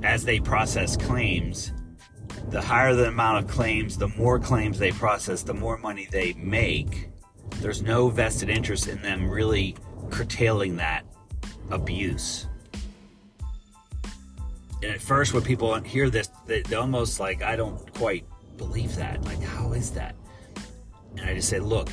as 0.03 0.24
they 0.24 0.39
process 0.39 0.96
claims, 0.96 1.74
the 2.50 2.62
higher 2.62 2.96
the 2.96 3.08
amount 3.08 3.44
of 3.44 3.51
claims, 3.51 3.98
the 3.98 4.08
more 4.10 4.39
claims 4.39 4.79
they 4.79 4.91
process, 4.91 5.44
the 5.44 5.53
more 5.53 5.77
money 5.77 6.08
they 6.12 6.34
make. 6.34 7.10
There's 7.58 7.82
no 7.82 8.10
vested 8.10 8.50
interest 8.50 8.88
in 8.88 9.01
them 9.01 9.29
really 9.29 9.75
curtailing 10.10 10.77
that 10.77 11.06
abuse. 11.70 12.49
And 14.82 14.92
at 14.92 15.02
first, 15.02 15.34
when 15.34 15.44
people 15.44 15.74
hear 15.82 16.10
this, 16.10 16.30
they, 16.46 16.62
they 16.62 16.76
almost 16.76 17.20
like, 17.20 17.42
I 17.42 17.56
don't 17.56 17.94
quite 17.96 18.26
believe 18.58 18.96
that. 18.96 19.24
Like, 19.26 19.42
how 19.42 19.74
is 19.74 19.92
that? 19.92 20.16
And 21.18 21.30
I 21.30 21.34
just 21.34 21.50
say, 21.50 21.60
look, 21.60 21.90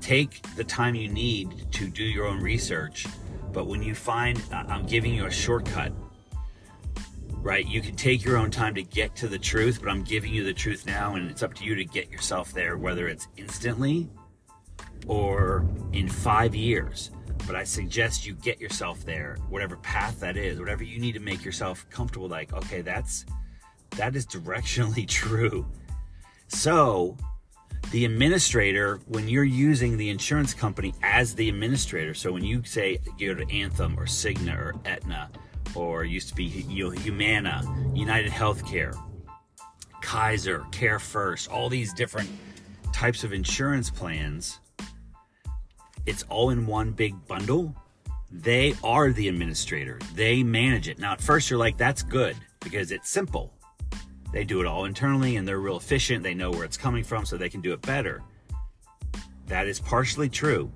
take 0.00 0.42
the 0.54 0.64
time 0.64 0.94
you 0.94 1.08
need 1.08 1.72
to 1.72 1.88
do 1.88 2.04
your 2.04 2.26
own 2.26 2.40
research. 2.40 3.06
But 3.52 3.66
when 3.66 3.82
you 3.82 3.94
find 3.94 4.40
I'm 4.52 4.86
giving 4.86 5.14
you 5.14 5.26
a 5.26 5.30
shortcut, 5.30 5.92
right? 7.46 7.66
You 7.66 7.80
can 7.80 7.96
take 7.96 8.24
your 8.24 8.36
own 8.36 8.50
time 8.50 8.74
to 8.74 8.82
get 8.82 9.16
to 9.16 9.28
the 9.28 9.38
truth, 9.38 9.80
but 9.80 9.88
I'm 9.88 10.02
giving 10.02 10.32
you 10.32 10.44
the 10.44 10.52
truth 10.52 10.84
now, 10.86 11.14
and 11.14 11.30
it's 11.30 11.42
up 11.42 11.54
to 11.54 11.64
you 11.64 11.74
to 11.74 11.84
get 11.84 12.10
yourself 12.10 12.52
there, 12.52 12.76
whether 12.76 13.08
it's 13.08 13.28
instantly 13.36 14.08
or 15.06 15.66
in 15.92 16.08
five 16.08 16.54
years. 16.54 17.10
But 17.46 17.56
I 17.56 17.64
suggest 17.64 18.26
you 18.26 18.34
get 18.34 18.60
yourself 18.60 19.04
there, 19.04 19.36
whatever 19.48 19.76
path 19.76 20.20
that 20.20 20.36
is, 20.36 20.58
whatever 20.58 20.84
you 20.84 20.98
need 20.98 21.12
to 21.12 21.20
make 21.20 21.44
yourself 21.44 21.86
comfortable. 21.90 22.28
Like, 22.28 22.52
okay, 22.52 22.80
that's 22.80 23.24
that 23.96 24.16
is 24.16 24.26
directionally 24.26 25.06
true. 25.08 25.66
So 26.48 27.16
the 27.90 28.04
administrator, 28.04 29.00
when 29.06 29.28
you're 29.28 29.44
using 29.44 29.96
the 29.96 30.10
insurance 30.10 30.54
company 30.54 30.94
as 31.02 31.34
the 31.34 31.48
administrator, 31.48 32.14
so 32.14 32.32
when 32.32 32.44
you 32.44 32.64
say 32.64 32.98
you 33.18 33.34
go 33.34 33.44
to 33.44 33.52
Anthem 33.52 33.98
or 33.98 34.06
Cigna 34.06 34.58
or 34.58 34.74
Aetna, 34.84 35.30
or 35.74 36.04
used 36.04 36.28
to 36.28 36.34
be 36.34 36.44
you 36.44 36.84
know, 36.84 36.90
Humana, 36.90 37.62
United 37.94 38.32
Healthcare, 38.32 38.96
Kaiser, 40.00 40.60
CareFirst, 40.70 41.50
all 41.50 41.68
these 41.68 41.92
different 41.92 42.30
types 42.92 43.24
of 43.24 43.32
insurance 43.32 43.90
plans, 43.90 44.60
it's 46.06 46.24
all 46.28 46.50
in 46.50 46.66
one 46.66 46.92
big 46.92 47.14
bundle. 47.26 47.74
They 48.30 48.74
are 48.82 49.12
the 49.12 49.28
administrator, 49.28 49.98
they 50.14 50.42
manage 50.42 50.88
it. 50.88 50.98
Now, 50.98 51.12
at 51.12 51.20
first, 51.20 51.50
you're 51.50 51.58
like, 51.58 51.76
that's 51.76 52.02
good 52.02 52.36
because 52.60 52.90
it's 52.90 53.10
simple. 53.10 53.52
They 54.32 54.44
do 54.44 54.60
it 54.60 54.66
all 54.66 54.84
internally 54.84 55.36
and 55.36 55.46
they're 55.46 55.60
real 55.60 55.76
efficient. 55.76 56.22
They 56.22 56.34
know 56.34 56.50
where 56.50 56.64
it's 56.64 56.76
coming 56.76 57.04
from 57.04 57.24
so 57.24 57.36
they 57.36 57.48
can 57.48 57.60
do 57.60 57.72
it 57.72 57.82
better. 57.82 58.22
That 59.46 59.68
is 59.68 59.80
partially 59.80 60.28
true. 60.28 60.70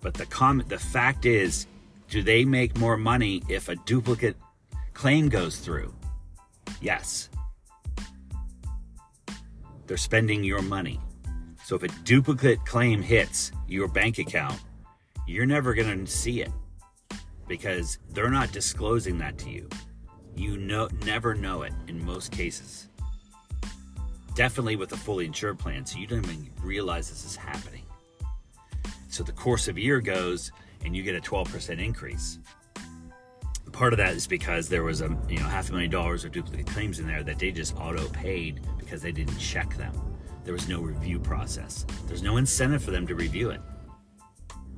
But 0.00 0.14
the 0.14 0.26
comment 0.26 0.68
the 0.68 0.78
fact 0.78 1.24
is, 1.24 1.66
do 2.08 2.22
they 2.22 2.44
make 2.44 2.76
more 2.76 2.96
money 2.96 3.42
if 3.48 3.68
a 3.68 3.76
duplicate 3.76 4.36
claim 4.92 5.28
goes 5.28 5.58
through? 5.58 5.94
Yes. 6.80 7.30
They're 9.86 9.96
spending 9.96 10.42
your 10.42 10.62
money. 10.62 11.00
So 11.66 11.74
if 11.74 11.82
a 11.82 11.88
duplicate 12.04 12.64
claim 12.64 13.02
hits 13.02 13.50
your 13.66 13.88
bank 13.88 14.18
account, 14.18 14.60
you're 15.26 15.46
never 15.46 15.74
going 15.74 16.04
to 16.04 16.06
see 16.06 16.40
it 16.40 16.52
because 17.48 17.98
they're 18.10 18.30
not 18.30 18.52
disclosing 18.52 19.18
that 19.18 19.36
to 19.38 19.50
you. 19.50 19.68
You 20.36 20.58
know, 20.58 20.88
never 21.04 21.34
know 21.34 21.62
it 21.62 21.72
in 21.88 22.06
most 22.06 22.30
cases. 22.30 22.86
Definitely 24.36 24.76
with 24.76 24.92
a 24.92 24.96
fully 24.96 25.26
insured 25.26 25.58
plan, 25.58 25.84
so 25.84 25.98
you 25.98 26.06
don't 26.06 26.24
even 26.24 26.48
realize 26.62 27.10
this 27.10 27.24
is 27.24 27.34
happening. 27.34 27.82
So 29.08 29.24
the 29.24 29.32
course 29.32 29.66
of 29.66 29.76
year 29.76 30.00
goes 30.00 30.52
and 30.84 30.94
you 30.94 31.02
get 31.02 31.16
a 31.16 31.20
12% 31.20 31.84
increase. 31.84 32.38
Part 33.72 33.92
of 33.92 33.96
that 33.96 34.14
is 34.14 34.28
because 34.28 34.68
there 34.68 34.84
was 34.84 35.00
a 35.00 35.08
you 35.28 35.38
know 35.38 35.48
half 35.48 35.70
a 35.70 35.72
million 35.72 35.90
dollars 35.90 36.24
of 36.24 36.30
duplicate 36.30 36.68
claims 36.68 37.00
in 37.00 37.08
there 37.08 37.24
that 37.24 37.40
they 37.40 37.50
just 37.50 37.76
auto 37.76 38.08
paid 38.10 38.60
because 38.78 39.02
they 39.02 39.10
didn't 39.10 39.38
check 39.38 39.76
them. 39.76 40.05
There 40.46 40.54
was 40.54 40.68
no 40.68 40.80
review 40.80 41.18
process. 41.18 41.84
There's 42.06 42.22
no 42.22 42.36
incentive 42.36 42.80
for 42.80 42.92
them 42.92 43.04
to 43.08 43.16
review 43.16 43.50
it. 43.50 43.60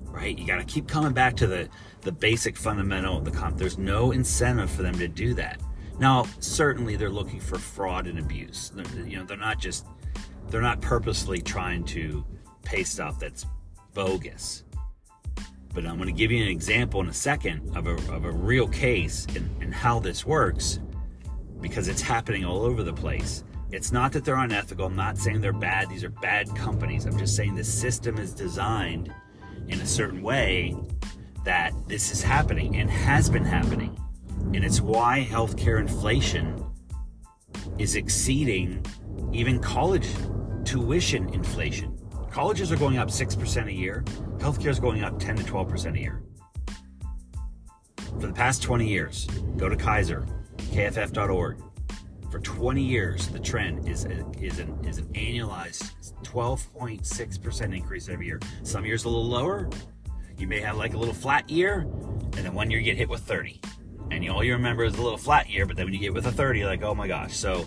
Right? 0.05 0.37
You 0.37 0.47
got 0.47 0.57
to 0.57 0.65
keep 0.65 0.89
coming 0.89 1.13
back 1.13 1.37
to 1.37 1.47
the 1.47 1.69
the 2.01 2.11
basic 2.11 2.57
fundamental 2.57 3.19
of 3.19 3.27
the 3.27 3.31
comp. 3.31 3.59
There's 3.59 3.77
no 3.77 4.13
incentive 4.13 4.71
for 4.71 4.83
them 4.83 4.99
to 4.99 5.07
do 5.07 5.35
that. 5.35 5.61
Now, 5.99 6.27
certainly 6.41 6.97
they're 6.97 7.11
looking 7.11 7.39
for 7.39 7.59
fraud 7.59 8.07
and 8.07 8.19
abuse. 8.19 8.73
They're, 8.75 9.07
you 9.07 9.19
know, 9.19 9.25
they're 9.25 9.37
not 9.37 9.59
just 9.59 9.85
they're 10.49 10.63
not 10.63 10.81
purposely 10.81 11.43
trying 11.43 11.85
to 11.85 12.25
pay 12.63 12.83
stuff 12.83 13.21
that's 13.21 13.45
bogus. 13.93 14.65
But 15.75 15.85
I'm 15.85 15.97
going 15.97 16.07
to 16.07 16.13
give 16.13 16.33
you 16.33 16.43
an 16.43 16.49
example 16.49 17.03
in 17.03 17.09
a 17.09 17.13
second 17.13 17.77
of 17.77 17.87
a, 17.87 17.95
of 18.11 18.25
a 18.25 18.33
real 18.33 18.69
case 18.69 19.27
and, 19.37 19.51
and 19.61 19.75
how 19.75 20.01
this 20.01 20.25
works 20.25 20.81
because 21.61 21.89
it's 21.89 22.01
happening 22.01 22.47
all 22.47 22.63
over 22.63 22.83
the 22.83 22.95
place. 22.95 23.45
It's 23.71 23.93
not 23.93 24.13
that 24.13 24.25
they're 24.25 24.37
unethical. 24.37 24.87
I'm 24.87 24.97
not 24.97 25.19
saying 25.19 25.41
they're 25.41 25.53
bad. 25.53 25.91
These 25.91 26.03
are 26.03 26.09
bad 26.09 26.55
companies. 26.57 27.05
I'm 27.05 27.19
just 27.19 27.37
saying 27.37 27.55
the 27.55 27.65
system 27.65 28.19
is 28.19 28.33
designed 28.33 29.13
in 29.69 29.81
a 29.81 29.87
certain 29.87 30.23
way 30.23 30.75
that 31.45 31.73
this 31.87 32.11
is 32.11 32.23
happening 32.23 32.77
and 32.77 32.91
has 32.91 33.29
been 33.29 33.45
happening. 33.45 33.99
And 34.55 34.65
it's 34.65 34.81
why 34.81 35.27
healthcare 35.31 35.81
inflation 35.81 36.65
is 37.79 37.97
exceeding 37.97 38.85
even 39.33 39.61
college 39.61 40.09
tuition 40.65 41.29
inflation. 41.31 41.99
Colleges 42.31 42.73
are 42.73 42.77
going 42.77 42.99
up 42.99 43.09
6% 43.09 43.67
a 43.67 43.73
year. 43.73 44.03
Healthcare 44.39 44.69
is 44.69 44.81
going 44.81 45.03
up 45.03 45.19
10 45.19 45.37
to 45.37 45.43
12% 45.43 45.95
a 45.95 46.01
year. 46.01 46.23
For 48.21 48.27
the 48.27 48.33
past 48.33 48.63
20 48.63 48.89
years, 48.89 49.27
go 49.57 49.69
to 49.69 49.77
Kaiser, 49.77 50.27
kff.org. 50.57 51.63
For 52.31 52.39
20 52.41 52.83
years, 52.83 53.29
the 53.29 53.39
trend 53.39 53.89
is, 53.89 54.05
a, 54.05 54.27
is, 54.39 54.59
an, 54.59 54.85
is 54.85 54.99
an 54.99 55.07
annualized 55.15 55.93
12.6% 56.23 57.77
increase 57.77 58.09
every 58.09 58.27
year. 58.27 58.39
Some 58.63 58.85
years 58.85 59.05
a 59.05 59.09
little 59.09 59.27
lower. 59.27 59.69
You 60.37 60.47
may 60.47 60.61
have 60.61 60.77
like 60.77 60.95
a 60.95 60.99
little 60.99 61.15
flat 61.15 61.49
year, 61.49 61.81
and 61.81 62.33
then 62.35 62.53
one 62.53 62.71
year 62.71 62.81
you 62.81 62.85
get 62.85 62.97
hit 62.97 63.09
with 63.09 63.23
30. 63.23 63.61
And 64.11 64.29
all 64.29 64.45
you 64.45 64.53
remember 64.53 64.85
is 64.85 64.95
a 64.97 65.03
little 65.03 65.19
flat 65.19 65.49
year, 65.49 65.67
but 65.67 65.77
then 65.77 65.87
when 65.87 65.95
you 65.95 66.01
get 66.01 66.13
with 66.13 66.27
a 66.27 66.33
30, 66.33 66.61
you're 66.61 66.69
like, 66.69 66.83
oh 66.83 66.95
my 66.95 67.09
gosh. 67.09 67.37
So 67.37 67.67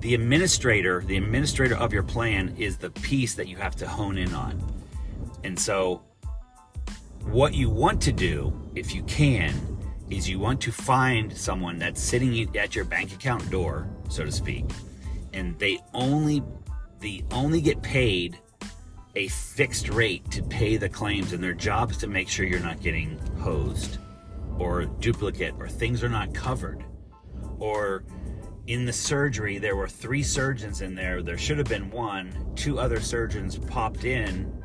the 0.00 0.14
administrator, 0.14 1.02
the 1.06 1.16
administrator 1.16 1.76
of 1.76 1.92
your 1.92 2.02
plan 2.02 2.54
is 2.58 2.76
the 2.76 2.90
piece 2.90 3.34
that 3.34 3.48
you 3.48 3.56
have 3.56 3.76
to 3.76 3.88
hone 3.88 4.18
in 4.18 4.32
on. 4.34 4.62
And 5.44 5.58
so, 5.58 6.02
what 7.22 7.54
you 7.54 7.68
want 7.68 8.00
to 8.02 8.12
do, 8.12 8.52
if 8.74 8.94
you 8.94 9.02
can, 9.04 9.77
is 10.10 10.28
you 10.28 10.38
want 10.38 10.60
to 10.62 10.72
find 10.72 11.36
someone 11.36 11.78
that's 11.78 12.00
sitting 12.00 12.56
at 12.56 12.74
your 12.74 12.84
bank 12.84 13.12
account 13.12 13.48
door, 13.50 13.88
so 14.08 14.24
to 14.24 14.32
speak, 14.32 14.64
and 15.32 15.58
they 15.58 15.78
only 15.94 16.42
they 17.00 17.24
only 17.30 17.60
get 17.60 17.80
paid 17.82 18.38
a 19.14 19.28
fixed 19.28 19.88
rate 19.88 20.28
to 20.30 20.42
pay 20.42 20.76
the 20.76 20.88
claims, 20.88 21.32
and 21.32 21.42
their 21.42 21.54
job 21.54 21.90
is 21.90 21.96
to 21.98 22.06
make 22.06 22.28
sure 22.28 22.46
you're 22.46 22.60
not 22.60 22.80
getting 22.80 23.18
hosed 23.38 23.98
or 24.58 24.84
duplicate 24.84 25.54
or 25.58 25.68
things 25.68 26.02
are 26.02 26.08
not 26.08 26.34
covered 26.34 26.84
or 27.58 28.04
in 28.66 28.84
the 28.84 28.92
surgery, 28.92 29.58
there 29.58 29.76
were 29.76 29.88
three 29.88 30.22
surgeons 30.22 30.82
in 30.82 30.94
there. 30.94 31.22
There 31.22 31.38
should 31.38 31.58
have 31.58 31.68
been 31.68 31.90
one. 31.90 32.52
Two 32.54 32.78
other 32.78 33.00
surgeons 33.00 33.58
popped 33.58 34.04
in 34.04 34.62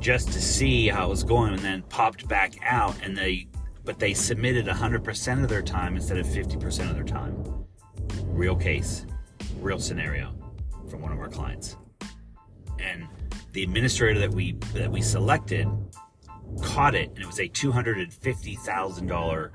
just 0.00 0.32
to 0.32 0.40
see 0.42 0.88
how 0.88 1.06
it 1.06 1.10
was 1.10 1.24
going 1.24 1.54
and 1.54 1.62
then 1.62 1.82
popped 1.82 2.26
back 2.28 2.54
out 2.62 2.96
and 3.02 3.16
they 3.16 3.46
but 3.88 3.98
they 3.98 4.12
submitted 4.12 4.66
100% 4.66 5.42
of 5.42 5.48
their 5.48 5.62
time 5.62 5.96
instead 5.96 6.18
of 6.18 6.26
50% 6.26 6.90
of 6.90 6.94
their 6.94 7.02
time. 7.02 7.64
Real 8.26 8.54
case, 8.54 9.06
real 9.60 9.78
scenario 9.78 10.34
from 10.90 11.00
one 11.00 11.10
of 11.10 11.18
our 11.18 11.30
clients. 11.30 11.74
And 12.78 13.08
the 13.52 13.62
administrator 13.62 14.20
that 14.20 14.30
we 14.30 14.52
that 14.74 14.92
we 14.92 15.00
selected 15.00 15.66
caught 16.60 16.94
it 16.94 17.08
and 17.08 17.20
it 17.20 17.26
was 17.26 17.40
a 17.40 17.48
$250,000 17.48 19.50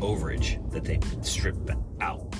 overage 0.00 0.72
that 0.72 0.84
they 0.84 0.98
stripped 1.20 1.70
out 2.00 2.34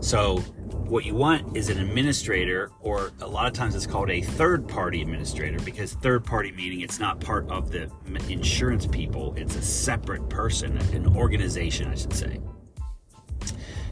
so, 0.00 0.38
what 0.38 1.04
you 1.04 1.14
want 1.14 1.56
is 1.56 1.68
an 1.68 1.78
administrator, 1.78 2.70
or 2.80 3.12
a 3.20 3.26
lot 3.26 3.46
of 3.46 3.52
times 3.52 3.74
it's 3.74 3.86
called 3.86 4.10
a 4.10 4.22
third 4.22 4.66
party 4.66 5.02
administrator 5.02 5.58
because 5.60 5.92
third 5.92 6.24
party 6.24 6.52
meaning 6.52 6.80
it's 6.80 6.98
not 6.98 7.20
part 7.20 7.48
of 7.50 7.70
the 7.70 7.90
insurance 8.28 8.86
people, 8.86 9.34
it's 9.36 9.56
a 9.56 9.62
separate 9.62 10.28
person, 10.28 10.76
an 10.78 11.14
organization, 11.16 11.88
I 11.88 11.94
should 11.94 12.14
say. 12.14 12.40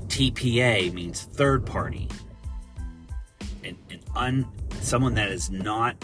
TPA 0.06 0.92
means 0.92 1.22
third 1.22 1.64
party, 1.64 2.08
and, 3.62 3.76
un, 4.16 4.46
someone 4.80 5.14
that 5.14 5.30
is 5.30 5.50
not 5.50 6.00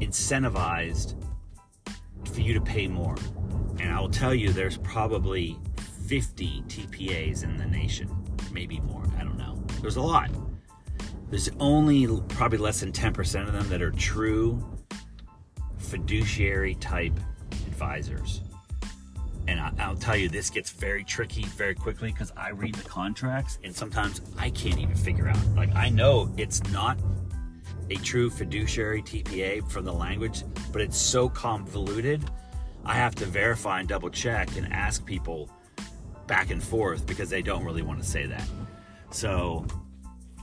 incentivized 0.00 1.14
for 2.32 2.40
you 2.40 2.54
to 2.54 2.60
pay 2.60 2.86
more. 2.86 3.16
And 3.80 3.90
I 3.90 3.98
will 3.98 4.10
tell 4.10 4.34
you, 4.34 4.52
there's 4.52 4.76
probably 4.76 5.58
50 6.06 6.62
TPAs 6.68 7.42
in 7.42 7.56
the 7.56 7.66
nation, 7.66 8.08
maybe 8.52 8.80
more. 8.80 9.02
I 9.18 9.24
don't 9.24 9.38
know. 9.38 9.62
There's 9.80 9.96
a 9.96 10.02
lot. 10.02 10.30
There's 11.30 11.50
only 11.60 12.06
probably 12.28 12.58
less 12.58 12.80
than 12.80 12.92
10% 12.92 13.46
of 13.46 13.52
them 13.52 13.68
that 13.70 13.80
are 13.80 13.90
true 13.92 14.62
fiduciary 15.78 16.74
type 16.76 17.18
advisors. 17.66 18.42
And 19.48 19.58
I, 19.58 19.88
will 19.88 19.96
tell 19.96 20.16
you, 20.16 20.28
this 20.28 20.50
gets 20.50 20.70
very 20.70 21.02
tricky 21.02 21.44
very 21.44 21.74
quickly 21.74 22.12
because 22.12 22.32
I 22.36 22.50
read 22.50 22.74
the 22.74 22.88
contracts 22.88 23.58
and 23.64 23.74
sometimes 23.74 24.20
I 24.38 24.50
can't 24.50 24.78
even 24.78 24.94
figure 24.94 25.28
out. 25.28 25.44
Like, 25.56 25.74
I 25.74 25.88
know 25.88 26.32
it's 26.36 26.62
not 26.70 26.98
a 27.90 27.96
true 27.96 28.30
fiduciary 28.30 29.02
TPA 29.02 29.68
from 29.70 29.84
the 29.84 29.92
language, 29.92 30.44
but 30.72 30.80
it's 30.80 30.96
so 30.96 31.28
convoluted. 31.28 32.22
I 32.84 32.94
have 32.94 33.14
to 33.16 33.26
verify 33.26 33.80
and 33.80 33.88
double 33.88 34.10
check 34.10 34.56
and 34.56 34.72
ask 34.72 35.04
people 35.04 35.50
back 36.26 36.50
and 36.50 36.62
forth 36.62 37.06
because 37.06 37.30
they 37.30 37.42
don't 37.42 37.64
really 37.64 37.82
want 37.82 38.00
to 38.00 38.06
say 38.06 38.26
that. 38.26 38.48
So 39.10 39.66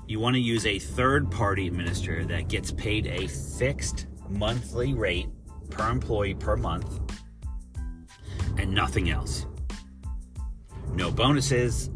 you 0.07 0.19
want 0.19 0.35
to 0.35 0.39
use 0.39 0.65
a 0.65 0.79
third 0.79 1.29
party 1.29 1.67
administrator 1.67 2.25
that 2.25 2.47
gets 2.47 2.71
paid 2.71 3.07
a 3.07 3.27
fixed 3.27 4.07
monthly 4.29 4.93
rate 4.93 5.27
per 5.69 5.89
employee 5.89 6.33
per 6.33 6.55
month 6.55 6.99
and 8.57 8.73
nothing 8.73 9.09
else. 9.09 9.45
No 10.93 11.11
bonuses, 11.11 11.89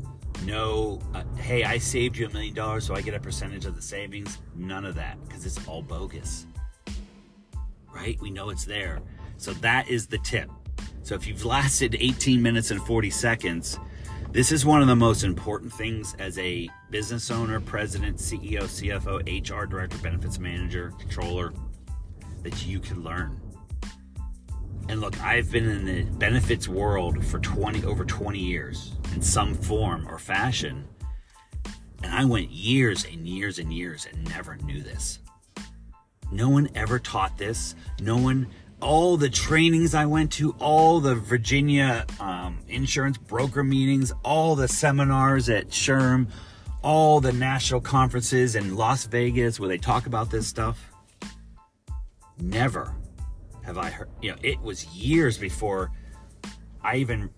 no, 0.45 0.99
uh, 1.13 1.23
hey, 1.37 1.63
I 1.63 1.77
saved 1.77 2.17
you 2.17 2.27
a 2.27 2.29
million 2.29 2.53
dollars 2.53 2.85
so 2.85 2.95
I 2.95 3.01
get 3.01 3.13
a 3.13 3.19
percentage 3.19 3.65
of 3.65 3.75
the 3.75 3.81
savings. 3.81 4.37
None 4.55 4.85
of 4.85 4.95
that 4.95 5.17
because 5.27 5.45
it's 5.45 5.67
all 5.67 5.81
bogus. 5.81 6.45
Right? 7.93 8.19
We 8.21 8.29
know 8.29 8.49
it's 8.49 8.65
there. 8.65 8.99
So 9.37 9.53
that 9.53 9.87
is 9.87 10.07
the 10.07 10.17
tip. 10.19 10.49
So 11.03 11.15
if 11.15 11.27
you've 11.27 11.43
lasted 11.43 11.97
18 11.99 12.41
minutes 12.41 12.71
and 12.71 12.81
40 12.81 13.09
seconds, 13.09 13.77
this 14.31 14.53
is 14.53 14.65
one 14.65 14.81
of 14.81 14.87
the 14.87 14.95
most 14.95 15.25
important 15.25 15.71
things 15.73 16.15
as 16.17 16.39
a 16.39 16.69
business 16.89 17.29
owner, 17.29 17.59
president, 17.59 18.17
CEO, 18.17 18.63
CFO, 18.63 19.19
HR 19.21 19.65
director, 19.65 19.97
benefits 19.97 20.39
manager, 20.39 20.93
controller 20.97 21.53
that 22.41 22.65
you 22.65 22.79
can 22.79 23.03
learn. 23.03 23.39
And 24.87 25.01
look, 25.01 25.21
I've 25.21 25.51
been 25.51 25.69
in 25.69 25.85
the 25.85 26.03
benefits 26.03 26.69
world 26.69 27.23
for 27.25 27.39
20 27.39 27.83
over 27.83 28.05
20 28.05 28.39
years 28.39 28.93
in 29.13 29.21
some 29.21 29.53
form 29.53 30.07
or 30.07 30.17
fashion. 30.17 30.87
And 32.01 32.13
I 32.13 32.23
went 32.23 32.49
years 32.49 33.05
and 33.05 33.27
years 33.27 33.59
and 33.59 33.73
years 33.73 34.07
and 34.09 34.29
never 34.29 34.55
knew 34.55 34.81
this. 34.81 35.19
No 36.31 36.49
one 36.49 36.69
ever 36.75 36.97
taught 36.97 37.37
this. 37.37 37.75
No 37.99 38.17
one 38.17 38.47
all 38.83 39.17
the 39.17 39.29
trainings 39.29 39.95
I 39.95 40.05
went 40.05 40.31
to, 40.33 40.51
all 40.59 40.99
the 40.99 41.15
Virginia 41.15 42.05
um, 42.19 42.59
insurance 42.67 43.17
broker 43.17 43.63
meetings, 43.63 44.11
all 44.23 44.55
the 44.55 44.67
seminars 44.67 45.49
at 45.49 45.69
SHRM, 45.69 46.27
all 46.83 47.21
the 47.21 47.31
national 47.31 47.81
conferences 47.81 48.55
in 48.55 48.75
Las 48.75 49.05
Vegas 49.05 49.59
where 49.59 49.69
they 49.69 49.77
talk 49.77 50.05
about 50.05 50.29
this 50.29 50.47
stuff. 50.47 50.91
Never 52.37 52.93
have 53.63 53.77
I 53.77 53.89
heard, 53.89 54.09
you 54.21 54.31
know, 54.31 54.37
it 54.43 54.59
was 54.61 54.85
years 54.87 55.37
before 55.37 55.91
I 56.83 56.97
even 56.97 57.29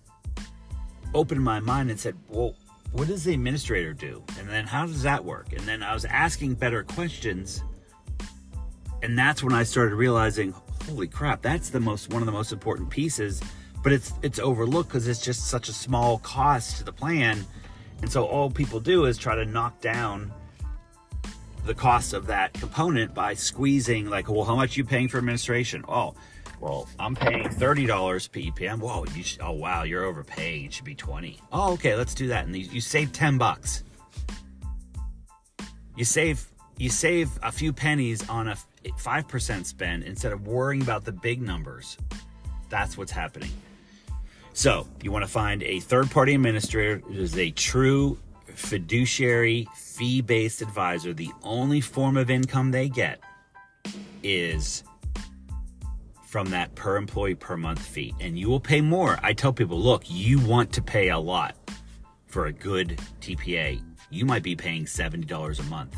opened 1.14 1.42
my 1.42 1.60
mind 1.60 1.90
and 1.90 1.98
said, 1.98 2.16
well, 2.28 2.56
what 2.92 3.06
does 3.08 3.24
the 3.24 3.32
administrator 3.32 3.92
do? 3.92 4.24
And 4.38 4.48
then 4.48 4.66
how 4.66 4.86
does 4.86 5.02
that 5.02 5.24
work? 5.24 5.52
And 5.52 5.60
then 5.60 5.82
I 5.82 5.94
was 5.94 6.04
asking 6.04 6.54
better 6.54 6.82
questions. 6.82 7.62
And 9.02 9.16
that's 9.16 9.42
when 9.42 9.52
I 9.52 9.62
started 9.62 9.94
realizing, 9.94 10.54
holy 10.88 11.08
crap, 11.08 11.42
that's 11.42 11.70
the 11.70 11.80
most 11.80 12.12
one 12.12 12.22
of 12.22 12.26
the 12.26 12.32
most 12.32 12.52
important 12.52 12.90
pieces, 12.90 13.42
but 13.82 13.92
it's 13.92 14.12
it's 14.22 14.38
overlooked 14.38 14.88
because 14.88 15.08
it's 15.08 15.24
just 15.24 15.46
such 15.46 15.68
a 15.68 15.72
small 15.72 16.18
cost 16.18 16.78
to 16.78 16.84
the 16.84 16.92
plan. 16.92 17.44
And 18.02 18.10
so 18.10 18.24
all 18.24 18.50
people 18.50 18.80
do 18.80 19.06
is 19.06 19.16
try 19.16 19.34
to 19.34 19.44
knock 19.44 19.80
down 19.80 20.32
the 21.64 21.74
cost 21.74 22.12
of 22.12 22.26
that 22.26 22.52
component 22.54 23.14
by 23.14 23.34
squeezing 23.34 24.08
like, 24.08 24.28
well, 24.28 24.44
how 24.44 24.54
much 24.54 24.76
you 24.76 24.84
paying 24.84 25.08
for 25.08 25.18
administration? 25.18 25.84
Oh, 25.88 26.14
Well, 26.60 26.88
I'm 26.98 27.14
paying 27.14 27.48
thirty 27.50 27.86
dollars 27.86 28.28
PPM. 28.28 28.78
Whoa, 28.80 29.04
you 29.14 29.22
should, 29.22 29.40
oh 29.42 29.52
wow, 29.52 29.82
you're 29.82 30.04
overpaying. 30.04 30.66
It 30.66 30.72
should 30.72 30.84
be 30.84 30.94
twenty. 30.94 31.38
Oh, 31.52 31.72
okay, 31.74 31.94
let's 31.96 32.14
do 32.14 32.28
that. 32.28 32.46
And 32.46 32.56
you, 32.56 32.66
you 32.70 32.80
save 32.80 33.12
ten 33.12 33.36
bucks. 33.38 33.82
You 35.96 36.04
save 36.04 36.46
you 36.78 36.90
save 36.90 37.30
a 37.42 37.50
few 37.52 37.72
pennies 37.72 38.28
on 38.28 38.48
a 38.48 38.56
five 38.96 39.28
percent 39.28 39.66
spend 39.66 40.04
instead 40.04 40.32
of 40.32 40.46
worrying 40.46 40.82
about 40.82 41.04
the 41.04 41.12
big 41.12 41.42
numbers. 41.42 41.96
That's 42.68 42.96
what's 42.96 43.12
happening. 43.12 43.50
So 44.52 44.88
you 45.02 45.12
want 45.12 45.24
to 45.24 45.30
find 45.30 45.62
a 45.62 45.80
third 45.80 46.10
party 46.10 46.34
administrator 46.34 47.02
that 47.06 47.16
is 47.16 47.36
a 47.36 47.50
true 47.50 48.18
fiduciary 48.46 49.68
fee 49.74 50.22
based 50.22 50.62
advisor. 50.62 51.12
The 51.12 51.30
only 51.42 51.80
form 51.80 52.16
of 52.16 52.30
income 52.30 52.70
they 52.70 52.88
get 52.88 53.20
is 54.22 54.82
from 56.26 56.50
that 56.50 56.74
per 56.74 56.96
employee 56.96 57.34
per 57.34 57.56
month 57.56 57.80
fee. 57.80 58.14
And 58.20 58.38
you 58.38 58.48
will 58.48 58.60
pay 58.60 58.80
more. 58.80 59.18
I 59.22 59.32
tell 59.32 59.52
people, 59.52 59.78
look, 59.80 60.04
you 60.06 60.40
want 60.40 60.72
to 60.72 60.82
pay 60.82 61.10
a 61.10 61.18
lot 61.18 61.54
for 62.26 62.46
a 62.46 62.52
good 62.52 63.00
TPA. 63.20 63.82
You 64.10 64.26
might 64.26 64.42
be 64.42 64.56
paying 64.56 64.84
$70 64.84 65.60
a 65.60 65.62
month. 65.64 65.96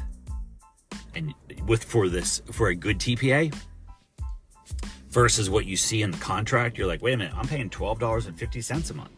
And 1.19 1.35
with 1.67 1.83
for 1.83 2.09
this 2.09 2.41
for 2.53 2.69
a 2.69 2.77
good 2.77 3.01
TPA 3.01 3.53
versus 5.11 5.51
what 5.51 5.67
you 5.67 5.77
see 5.77 6.03
in 6.03 6.13
the 6.13 6.19
contract, 6.19 6.79
you're 6.79 6.87
like, 6.87 7.03
wait 7.03 7.15
a 7.15 7.17
minute, 7.17 7.35
I'm 7.37 7.49
paying 7.49 7.71
$12.50 7.71 8.91
a 8.91 8.95
month. 8.95 9.11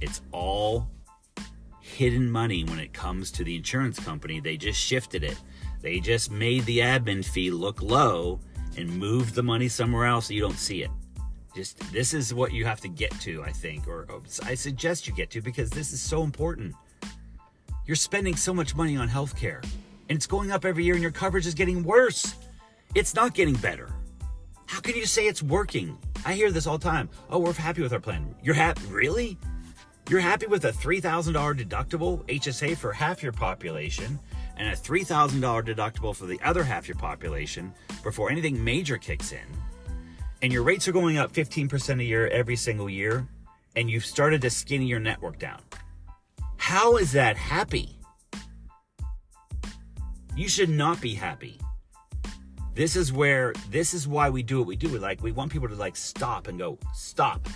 It's 0.00 0.22
all 0.32 0.88
hidden 1.78 2.30
money 2.30 2.64
when 2.64 2.78
it 2.78 2.94
comes 2.94 3.30
to 3.32 3.44
the 3.44 3.54
insurance 3.54 3.98
company. 3.98 4.40
They 4.40 4.56
just 4.56 4.80
shifted 4.80 5.22
it. 5.22 5.38
They 5.82 6.00
just 6.00 6.30
made 6.30 6.64
the 6.64 6.78
admin 6.78 7.22
fee 7.22 7.50
look 7.50 7.82
low 7.82 8.40
and 8.78 8.88
moved 8.88 9.34
the 9.34 9.42
money 9.42 9.68
somewhere 9.68 10.06
else 10.06 10.28
so 10.28 10.34
you 10.34 10.40
don't 10.40 10.58
see 10.58 10.82
it. 10.82 10.90
Just 11.54 11.78
this 11.92 12.14
is 12.14 12.32
what 12.32 12.52
you 12.52 12.64
have 12.64 12.80
to 12.80 12.88
get 12.88 13.10
to, 13.20 13.42
I 13.42 13.52
think, 13.52 13.86
or, 13.86 14.06
or 14.08 14.22
I 14.44 14.54
suggest 14.54 15.06
you 15.06 15.12
get 15.12 15.28
to 15.32 15.42
because 15.42 15.68
this 15.68 15.92
is 15.92 16.00
so 16.00 16.22
important. 16.22 16.74
You're 17.84 17.96
spending 17.96 18.36
so 18.36 18.54
much 18.54 18.74
money 18.74 18.96
on 18.96 19.06
healthcare 19.06 19.62
and 20.10 20.16
it's 20.16 20.26
going 20.26 20.50
up 20.50 20.64
every 20.64 20.84
year 20.84 20.94
and 20.94 21.02
your 21.02 21.12
coverage 21.12 21.46
is 21.46 21.54
getting 21.54 21.84
worse. 21.84 22.34
It's 22.96 23.14
not 23.14 23.32
getting 23.32 23.54
better. 23.54 23.88
How 24.66 24.80
can 24.80 24.96
you 24.96 25.06
say 25.06 25.28
it's 25.28 25.40
working? 25.40 25.96
I 26.26 26.34
hear 26.34 26.50
this 26.50 26.66
all 26.66 26.78
the 26.78 26.84
time. 26.84 27.08
Oh, 27.30 27.38
we're 27.38 27.52
happy 27.52 27.80
with 27.80 27.92
our 27.92 28.00
plan. 28.00 28.34
You're 28.42 28.56
happy? 28.56 28.82
Really? 28.88 29.38
You're 30.08 30.18
happy 30.18 30.46
with 30.46 30.64
a 30.64 30.72
$3,000 30.72 31.32
deductible 31.32 32.26
HSA 32.26 32.76
for 32.76 32.92
half 32.92 33.22
your 33.22 33.30
population 33.30 34.18
and 34.56 34.66
a 34.68 34.76
$3,000 34.76 35.40
deductible 35.40 36.14
for 36.14 36.26
the 36.26 36.40
other 36.44 36.64
half 36.64 36.88
your 36.88 36.96
population 36.96 37.72
before 38.02 38.32
anything 38.32 38.62
major 38.62 38.98
kicks 38.98 39.30
in. 39.30 39.46
And 40.42 40.52
your 40.52 40.64
rates 40.64 40.88
are 40.88 40.92
going 40.92 41.18
up 41.18 41.32
15% 41.32 42.00
a 42.00 42.04
year 42.04 42.26
every 42.28 42.56
single 42.56 42.90
year, 42.90 43.28
and 43.76 43.88
you've 43.88 44.04
started 44.04 44.40
to 44.42 44.50
skinny 44.50 44.86
your 44.86 44.98
network 44.98 45.38
down. 45.38 45.60
How 46.56 46.96
is 46.96 47.12
that 47.12 47.36
happy? 47.36 47.99
You 50.40 50.48
should 50.48 50.70
not 50.70 51.02
be 51.02 51.12
happy. 51.12 51.60
This 52.74 52.96
is 52.96 53.12
where 53.12 53.52
this 53.68 53.92
is 53.92 54.08
why 54.08 54.30
we 54.30 54.42
do 54.42 54.56
what 54.56 54.68
we 54.68 54.74
do. 54.74 54.88
We 54.88 54.98
like 54.98 55.22
we 55.22 55.32
want 55.32 55.52
people 55.52 55.68
to 55.68 55.74
like 55.74 55.96
stop 55.96 56.48
and 56.48 56.58
go, 56.58 56.78
"Stop. 56.94 57.46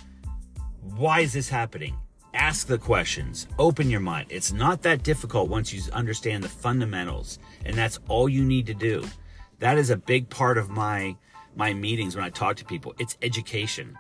Why 0.83 1.21
is 1.21 1.33
this 1.33 1.49
happening?" 1.49 1.97
Ask 2.35 2.67
the 2.67 2.77
questions. 2.77 3.47
Open 3.59 3.89
your 3.89 4.01
mind. 4.01 4.27
It's 4.29 4.53
not 4.53 4.83
that 4.83 5.03
difficult 5.03 5.49
once 5.49 5.73
you 5.73 5.81
understand 5.93 6.45
the 6.45 6.51
fundamentals, 6.51 7.39
and 7.65 7.75
that's 7.75 8.01
all 8.07 8.29
you 8.29 8.45
need 8.45 8.67
to 8.67 8.75
do. 8.75 9.03
That 9.61 9.79
is 9.79 9.89
a 9.89 9.97
big 9.97 10.29
part 10.29 10.59
of 10.59 10.69
my 10.69 11.17
my 11.57 11.73
meetings 11.73 12.15
when 12.15 12.25
I 12.27 12.29
talk 12.29 12.57
to 12.57 12.67
people. 12.67 12.95
It's 12.99 13.17
education. 13.23 13.97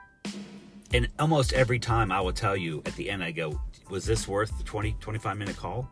And 0.92 1.08
almost 1.18 1.54
every 1.54 1.78
time 1.78 2.12
I 2.12 2.20
will 2.20 2.34
tell 2.34 2.54
you 2.54 2.82
at 2.84 2.94
the 2.96 3.08
end 3.08 3.24
I 3.24 3.30
go, 3.30 3.58
"Was 3.88 4.04
this 4.04 4.28
worth 4.28 4.58
the 4.58 4.64
20 4.64 4.92
25 5.00 5.38
minute 5.38 5.56
call?" 5.56 5.88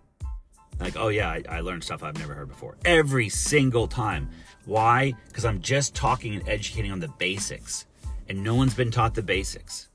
Like, 0.82 0.96
"Oh 0.96 1.08
yeah, 1.08 1.30
I, 1.30 1.42
I 1.48 1.60
learned 1.60 1.84
stuff 1.84 2.02
I've 2.02 2.18
never 2.18 2.34
heard 2.34 2.48
before." 2.48 2.76
Every 2.84 3.28
single 3.28 3.86
time. 3.86 4.28
Why? 4.64 5.14
Because 5.28 5.44
I'm 5.44 5.60
just 5.60 5.94
talking 5.94 6.34
and 6.34 6.48
educating 6.48 6.92
on 6.92 7.00
the 7.00 7.08
basics. 7.08 7.86
And 8.28 8.44
no 8.44 8.54
one's 8.54 8.74
been 8.74 8.90
taught 8.90 9.14
the 9.14 9.22
basics. 9.22 9.88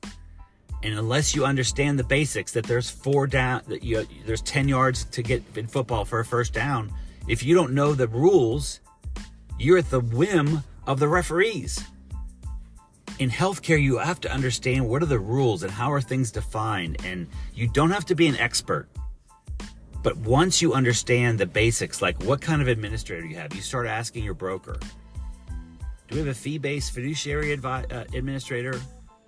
And 0.83 0.97
unless 0.97 1.35
you 1.35 1.45
understand 1.45 1.97
the 1.97 2.03
basics 2.03 2.51
that 2.51 2.65
there's 2.65 2.89
four 2.89 3.25
down 3.27 3.61
that 3.67 3.83
you 3.83 4.05
there's 4.25 4.41
10 4.41 4.67
yards 4.67 5.05
to 5.05 5.23
get 5.23 5.43
in 5.55 5.67
football 5.67 6.05
for 6.05 6.19
a 6.19 6.25
first 6.25 6.53
down, 6.53 6.93
if 7.27 7.43
you 7.43 7.55
don't 7.55 7.73
know 7.73 7.93
the 7.93 8.07
rules, 8.07 8.79
you're 9.57 9.79
at 9.79 9.89
the 9.89 9.99
whim 9.99 10.63
of 10.85 10.99
the 10.99 11.07
referees. 11.07 11.83
In 13.19 13.31
healthcare, 13.31 13.81
you 13.81 13.97
have 13.97 14.21
to 14.21 14.31
understand 14.31 14.87
what 14.87 15.01
are 15.01 15.07
the 15.07 15.17
rules 15.17 15.63
and 15.63 15.71
how 15.71 15.91
are 15.91 16.01
things 16.01 16.31
defined 16.31 16.97
and 17.03 17.27
you 17.55 17.67
don't 17.67 17.89
have 17.89 18.05
to 18.05 18.15
be 18.15 18.27
an 18.27 18.37
expert. 18.37 18.87
But 20.03 20.17
once 20.17 20.61
you 20.61 20.73
understand 20.73 21.39
the 21.39 21.45
basics, 21.45 22.01
like 22.01 22.21
what 22.23 22.41
kind 22.41 22.61
of 22.61 22.67
administrator 22.67 23.25
you 23.25 23.35
have, 23.35 23.53
you 23.53 23.61
start 23.61 23.87
asking 23.87 24.23
your 24.23 24.33
broker, 24.33 24.77
do 26.07 26.15
we 26.15 26.19
have 26.19 26.27
a 26.27 26.33
fee-based 26.33 26.93
fiduciary 26.93 27.55
advi- 27.57 27.91
uh, 27.91 28.05
administrator? 28.13 28.79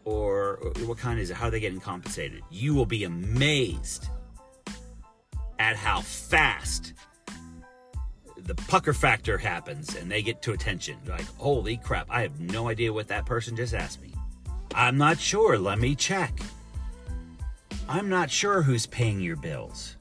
or 0.10 0.60
what 0.86 0.98
kind 0.98 1.20
is 1.20 1.30
it? 1.30 1.36
How 1.36 1.48
are 1.48 1.52
they 1.52 1.60
getting 1.60 1.80
compensated? 1.80 2.42
You 2.50 2.74
will 2.74 2.86
be 2.86 3.04
amazed 3.04 4.08
at 5.60 5.76
how 5.76 6.02
fast 6.02 6.94
the 8.38 8.56
pucker 8.56 8.94
factor 8.94 9.38
happens 9.38 9.96
and 9.96 10.10
they 10.10 10.24
get 10.24 10.42
to 10.44 10.54
attention. 10.54 10.98
Like, 11.06 11.28
holy 11.38 11.78
crap, 11.78 12.08
I 12.10 12.22
have 12.22 12.40
no 12.40 12.70
idea 12.70 12.92
what 12.92 13.08
that 13.10 13.28
person 13.28 13.56
just 13.56 13.76
asked 13.76 14.02
me. 14.02 14.14
I'm 14.74 14.98
not 14.98 15.20
sure. 15.20 15.60
Let 15.60 15.78
me 15.78 15.94
check. 15.94 16.40
I'm 17.88 18.10
not 18.10 18.32
sure 18.32 18.64
who's 18.64 18.88
paying 18.88 19.20
your 19.20 19.36
bills. 19.36 19.96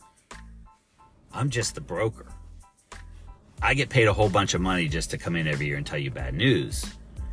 I'm 1.32 1.50
just 1.50 1.74
the 1.74 1.80
broker. 1.80 2.26
I 3.60 3.74
get 3.74 3.88
paid 3.88 4.06
a 4.06 4.12
whole 4.12 4.28
bunch 4.28 4.54
of 4.54 4.60
money 4.60 4.88
just 4.88 5.10
to 5.10 5.18
come 5.18 5.34
in 5.34 5.48
every 5.48 5.66
year 5.66 5.76
and 5.76 5.86
tell 5.86 5.98
you 5.98 6.10
bad 6.10 6.34
news 6.34 6.84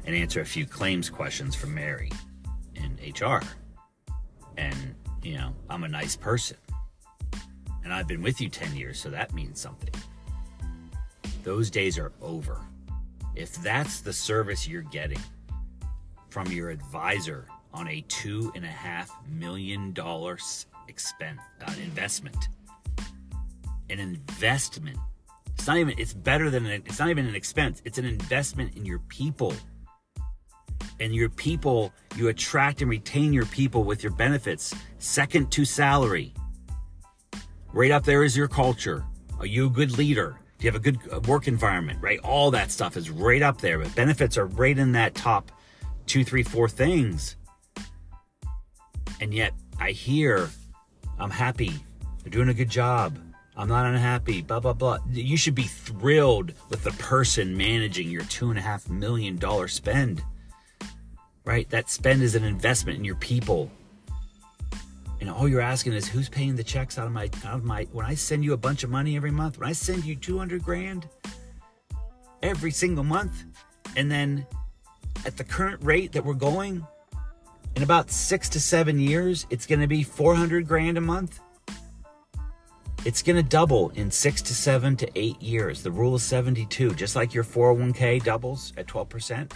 and 0.06 0.16
answer 0.16 0.42
a 0.42 0.46
few 0.46 0.66
claims 0.66 1.10
questions 1.10 1.56
from 1.56 1.74
Mary 1.74 2.12
in 2.76 2.98
HR. 3.20 3.42
And, 4.58 4.96
you 5.24 5.38
know, 5.38 5.54
I'm 5.70 5.84
a 5.84 5.88
nice 5.88 6.16
person. 6.16 6.58
And 7.84 7.94
I've 7.94 8.08
been 8.08 8.24
with 8.24 8.42
you 8.42 8.50
10 8.50 8.76
years, 8.76 9.00
so 9.00 9.10
that 9.12 9.34
means 9.34 9.60
something. 9.60 9.94
Those 11.44 11.70
days 11.70 12.00
are 12.00 12.12
over. 12.22 12.60
If 13.36 13.54
that's 13.62 14.02
the 14.02 14.14
service 14.14 14.68
you're 14.68 14.82
getting 14.82 15.20
from 16.30 16.52
your 16.52 16.72
advisor 16.72 17.46
on 17.74 17.88
a 17.88 18.02
two 18.08 18.52
and 18.56 18.66
a 18.66 18.70
half 18.70 19.12
million 19.28 19.94
dollar 19.94 20.40
expense 20.88 21.42
uh, 21.68 21.74
investment, 21.84 22.48
an 23.90 24.00
investment. 24.00 24.98
It's 25.54 25.68
not 25.68 25.78
even. 25.78 25.94
It's 25.98 26.14
better 26.14 26.50
than. 26.50 26.66
An, 26.66 26.84
it's 26.86 27.00
not 27.00 27.10
even 27.10 27.26
an 27.26 27.36
expense. 27.36 27.82
It's 27.86 27.98
an 27.98 28.06
investment 28.06 28.76
in 28.76 28.86
your 28.86 29.00
people 29.00 29.54
and 31.00 31.14
your 31.14 31.30
people, 31.30 31.94
you 32.16 32.30
attract 32.30 32.82
and 32.82 32.90
retain 32.90 33.34
your 33.34 33.46
people 33.48 33.84
with 33.84 34.04
your 34.04 34.12
benefits. 34.14 34.74
Second 35.00 35.52
to 35.52 35.66
salary. 35.66 36.34
Right 37.74 37.92
up 37.92 38.06
there 38.06 38.24
is 38.24 38.36
your 38.38 38.48
culture. 38.48 39.04
Are 39.40 39.46
you 39.46 39.68
a 39.68 39.70
good 39.70 39.98
leader? 39.98 40.40
Do 40.58 40.66
you 40.66 40.72
have 40.72 40.80
a 40.80 40.84
good 40.84 40.98
uh, 41.12 41.20
work 41.28 41.48
environment? 41.48 42.00
Right? 42.02 42.20
All 42.20 42.52
that 42.52 42.72
stuff 42.72 42.96
is 42.96 43.10
right 43.10 43.42
up 43.42 43.60
there, 43.60 43.80
but 43.80 43.94
benefits 43.96 44.38
are 44.38 44.46
right 44.46 44.78
in 44.78 44.94
that 44.94 45.14
top 45.14 45.52
two, 46.06 46.24
three, 46.24 46.44
four 46.44 46.70
things. 46.70 47.36
And 49.20 49.34
yet 49.34 49.54
I 49.80 49.92
hear, 49.92 50.50
I'm 51.20 51.32
happy. 51.32 51.74
They're 52.24 52.32
doing 52.32 52.50
a 52.50 52.54
good 52.54 52.70
job. 52.70 53.20
I'm 53.58 53.70
not 53.70 53.86
unhappy, 53.86 54.42
blah, 54.42 54.60
blah, 54.60 54.74
blah. 54.74 54.98
You 55.12 55.38
should 55.38 55.56
be 55.56 55.64
thrilled 55.64 56.54
with 56.70 56.84
the 56.84 56.92
person 56.92 57.56
managing 57.56 58.10
your 58.10 58.24
two 58.24 58.50
and 58.50 58.60
a 58.60 58.62
half 58.62 58.90
million 58.90 59.38
dollar 59.38 59.68
spend 59.68 60.22
right? 61.46 61.70
That 61.70 61.90
spend 61.90 62.24
is 62.24 62.36
an 62.36 62.44
investment 62.44 62.98
in 62.98 63.06
your 63.06 63.16
people. 63.16 63.72
And 65.22 65.30
all 65.30 65.48
you're 65.48 65.62
asking 65.62 65.94
is 65.94 66.08
who's 66.08 66.28
paying 66.28 66.56
the 66.56 66.64
checks 66.64 67.00
out 67.00 67.08
of 67.08 67.14
my 67.14 67.30
out 67.46 67.56
of 67.56 67.64
my 67.64 67.88
when 67.94 68.06
I 68.06 68.16
send 68.16 68.44
you 68.44 68.54
a 68.54 68.58
bunch 68.58 68.84
of 68.84 68.90
money 68.90 69.16
every 69.16 69.32
month, 69.32 69.58
when 69.58 69.70
I 69.70 69.74
send 69.74 70.04
you 70.04 70.16
200 70.16 70.62
grand 70.64 71.08
every 72.44 72.72
single 72.72 73.04
month, 73.04 73.46
and 73.96 74.12
then 74.12 74.46
at 75.26 75.38
the 75.38 75.44
current 75.44 75.82
rate 75.84 76.12
that 76.12 76.26
we're 76.26 76.34
going, 76.34 76.86
in 77.76 77.84
about 77.84 78.12
6 78.12 78.50
to 78.50 78.60
7 78.60 79.00
years, 79.00 79.48
it's 79.50 79.66
going 79.66 79.82
to 79.82 79.88
be 79.88 80.04
400 80.04 80.68
grand 80.68 80.98
a 80.98 81.02
month. 81.02 81.40
It's 83.06 83.22
going 83.22 83.36
to 83.36 83.44
double 83.44 83.92
in 83.92 84.10
6 84.10 84.42
to 84.42 84.56
7 84.56 84.96
to 84.96 85.08
8 85.14 85.40
years. 85.40 85.84
The 85.84 85.92
rule 85.92 86.16
of 86.16 86.22
72, 86.22 86.96
just 86.96 87.16
like 87.16 87.36
your 87.36 87.44
401k 87.44 88.24
doubles 88.24 88.74
at 88.78 88.88
12%. 88.88 89.52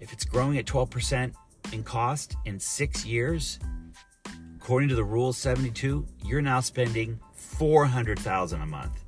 If 0.00 0.12
it's 0.12 0.24
growing 0.24 0.58
at 0.58 0.66
12% 0.66 1.32
in 1.72 1.84
cost 1.84 2.36
in 2.46 2.58
six 2.58 3.06
years, 3.06 3.60
according 4.56 4.88
to 4.88 4.96
the 4.96 5.04
Rule 5.04 5.32
72, 5.32 6.04
you're 6.24 6.42
now 6.42 6.58
spending 6.58 7.20
400,000 7.32 8.60
a 8.60 8.66
month 8.66 9.04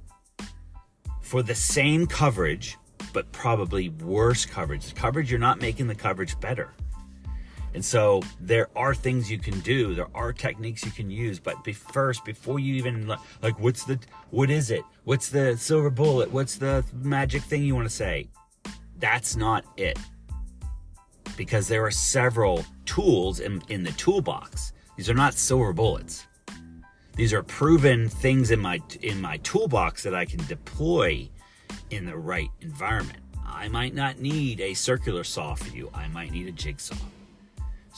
for 1.20 1.42
the 1.42 1.54
same 1.54 2.06
coverage, 2.06 2.76
but 3.12 3.32
probably 3.32 3.88
worse 3.88 4.46
coverage. 4.46 4.86
The 4.86 4.94
coverage 4.94 5.28
you're 5.28 5.40
not 5.40 5.60
making 5.60 5.88
the 5.88 5.96
coverage 5.96 6.38
better. 6.38 6.72
And 7.74 7.84
so 7.84 8.22
there 8.40 8.68
are 8.74 8.94
things 8.94 9.30
you 9.30 9.38
can 9.38 9.60
do, 9.60 9.94
there 9.94 10.08
are 10.14 10.32
techniques 10.32 10.84
you 10.84 10.90
can 10.90 11.10
use, 11.10 11.38
but 11.38 11.62
be 11.62 11.72
first, 11.72 12.24
before 12.24 12.58
you 12.58 12.74
even 12.74 13.06
like, 13.42 13.58
what's 13.60 13.84
the, 13.84 13.98
what 14.30 14.50
is 14.50 14.70
it? 14.70 14.82
What's 15.04 15.28
the 15.28 15.56
silver 15.56 15.90
bullet? 15.90 16.32
What's 16.32 16.56
the 16.56 16.84
magic 16.92 17.42
thing 17.42 17.62
you 17.62 17.76
want 17.76 17.88
to 17.88 17.94
say? 17.94 18.28
That's 18.98 19.36
not 19.36 19.64
it. 19.76 19.98
Because 21.36 21.68
there 21.68 21.84
are 21.84 21.90
several 21.92 22.64
tools 22.86 23.40
in, 23.40 23.62
in 23.68 23.84
the 23.84 23.92
toolbox. 23.92 24.72
These 24.96 25.08
are 25.08 25.14
not 25.14 25.34
silver 25.34 25.72
bullets. 25.72 26.26
These 27.14 27.32
are 27.32 27.42
proven 27.42 28.08
things 28.08 28.50
in 28.50 28.60
my 28.60 28.80
in 29.02 29.20
my 29.20 29.36
toolbox 29.38 30.02
that 30.04 30.14
I 30.14 30.24
can 30.24 30.44
deploy 30.46 31.28
in 31.90 32.06
the 32.06 32.16
right 32.16 32.48
environment. 32.60 33.18
I 33.46 33.68
might 33.68 33.94
not 33.94 34.20
need 34.20 34.60
a 34.60 34.74
circular 34.74 35.24
saw 35.24 35.54
for 35.54 35.68
you. 35.74 35.90
I 35.92 36.08
might 36.08 36.30
need 36.30 36.46
a 36.46 36.52
jigsaw. 36.52 36.96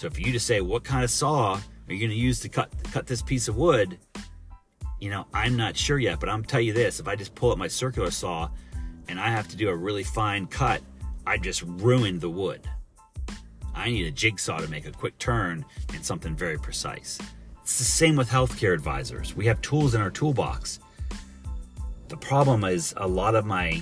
So 0.03 0.11
for 0.11 0.21
you 0.21 0.33
to 0.33 0.41
say 0.41 0.61
what 0.61 0.83
kind 0.83 1.05
of 1.05 1.12
saw 1.12 1.53
are 1.55 1.93
you 1.93 2.01
going 2.01 2.11
to 2.11 2.17
use 2.17 2.41
to 2.41 2.49
cut 2.49 2.73
cut 2.91 3.07
this 3.07 3.23
piece 3.23 3.47
of 3.47 3.55
wood, 3.55 4.01
you 4.99 5.11
know, 5.11 5.29
I'm 5.33 5.57
not 5.57 5.77
sure 5.77 5.97
yet, 5.97 6.19
but 6.19 6.29
I'm 6.29 6.43
tell 6.43 6.61
you 6.61 6.73
this, 6.73 6.99
if 6.99 7.07
I 7.07 7.15
just 7.15 7.37
pull 7.37 7.53
up 7.53 7.59
my 7.59 7.69
circular 7.69 8.11
saw 8.11 8.51
and 9.07 9.21
I 9.21 9.29
have 9.29 9.47
to 9.47 9.57
do 9.57 9.69
a 9.69 9.77
really 9.77 10.03
fine 10.03 10.49
cut, 10.49 10.83
I 11.25 11.38
just 11.38 11.62
ruined 11.62 12.21
the 12.21 12.29
wood. 12.29 12.69
I 13.77 13.91
need 13.91 14.09
a 14.09 14.11
jigsaw 14.11 14.59
to 14.59 14.67
make 14.67 14.88
a 14.88 14.91
quick 14.91 15.17
turn 15.19 15.65
and 15.95 16.05
something 16.05 16.35
very 16.35 16.59
precise. 16.59 17.21
It's 17.61 17.79
the 17.79 17.85
same 17.85 18.17
with 18.17 18.29
healthcare 18.29 18.75
advisors. 18.75 19.37
We 19.37 19.47
have 19.47 19.61
tools 19.61 19.95
in 19.95 20.01
our 20.01 20.11
toolbox. 20.11 20.81
The 22.09 22.17
problem 22.17 22.65
is 22.65 22.93
a 22.97 23.07
lot 23.07 23.37
of 23.37 23.47
my 23.47 23.81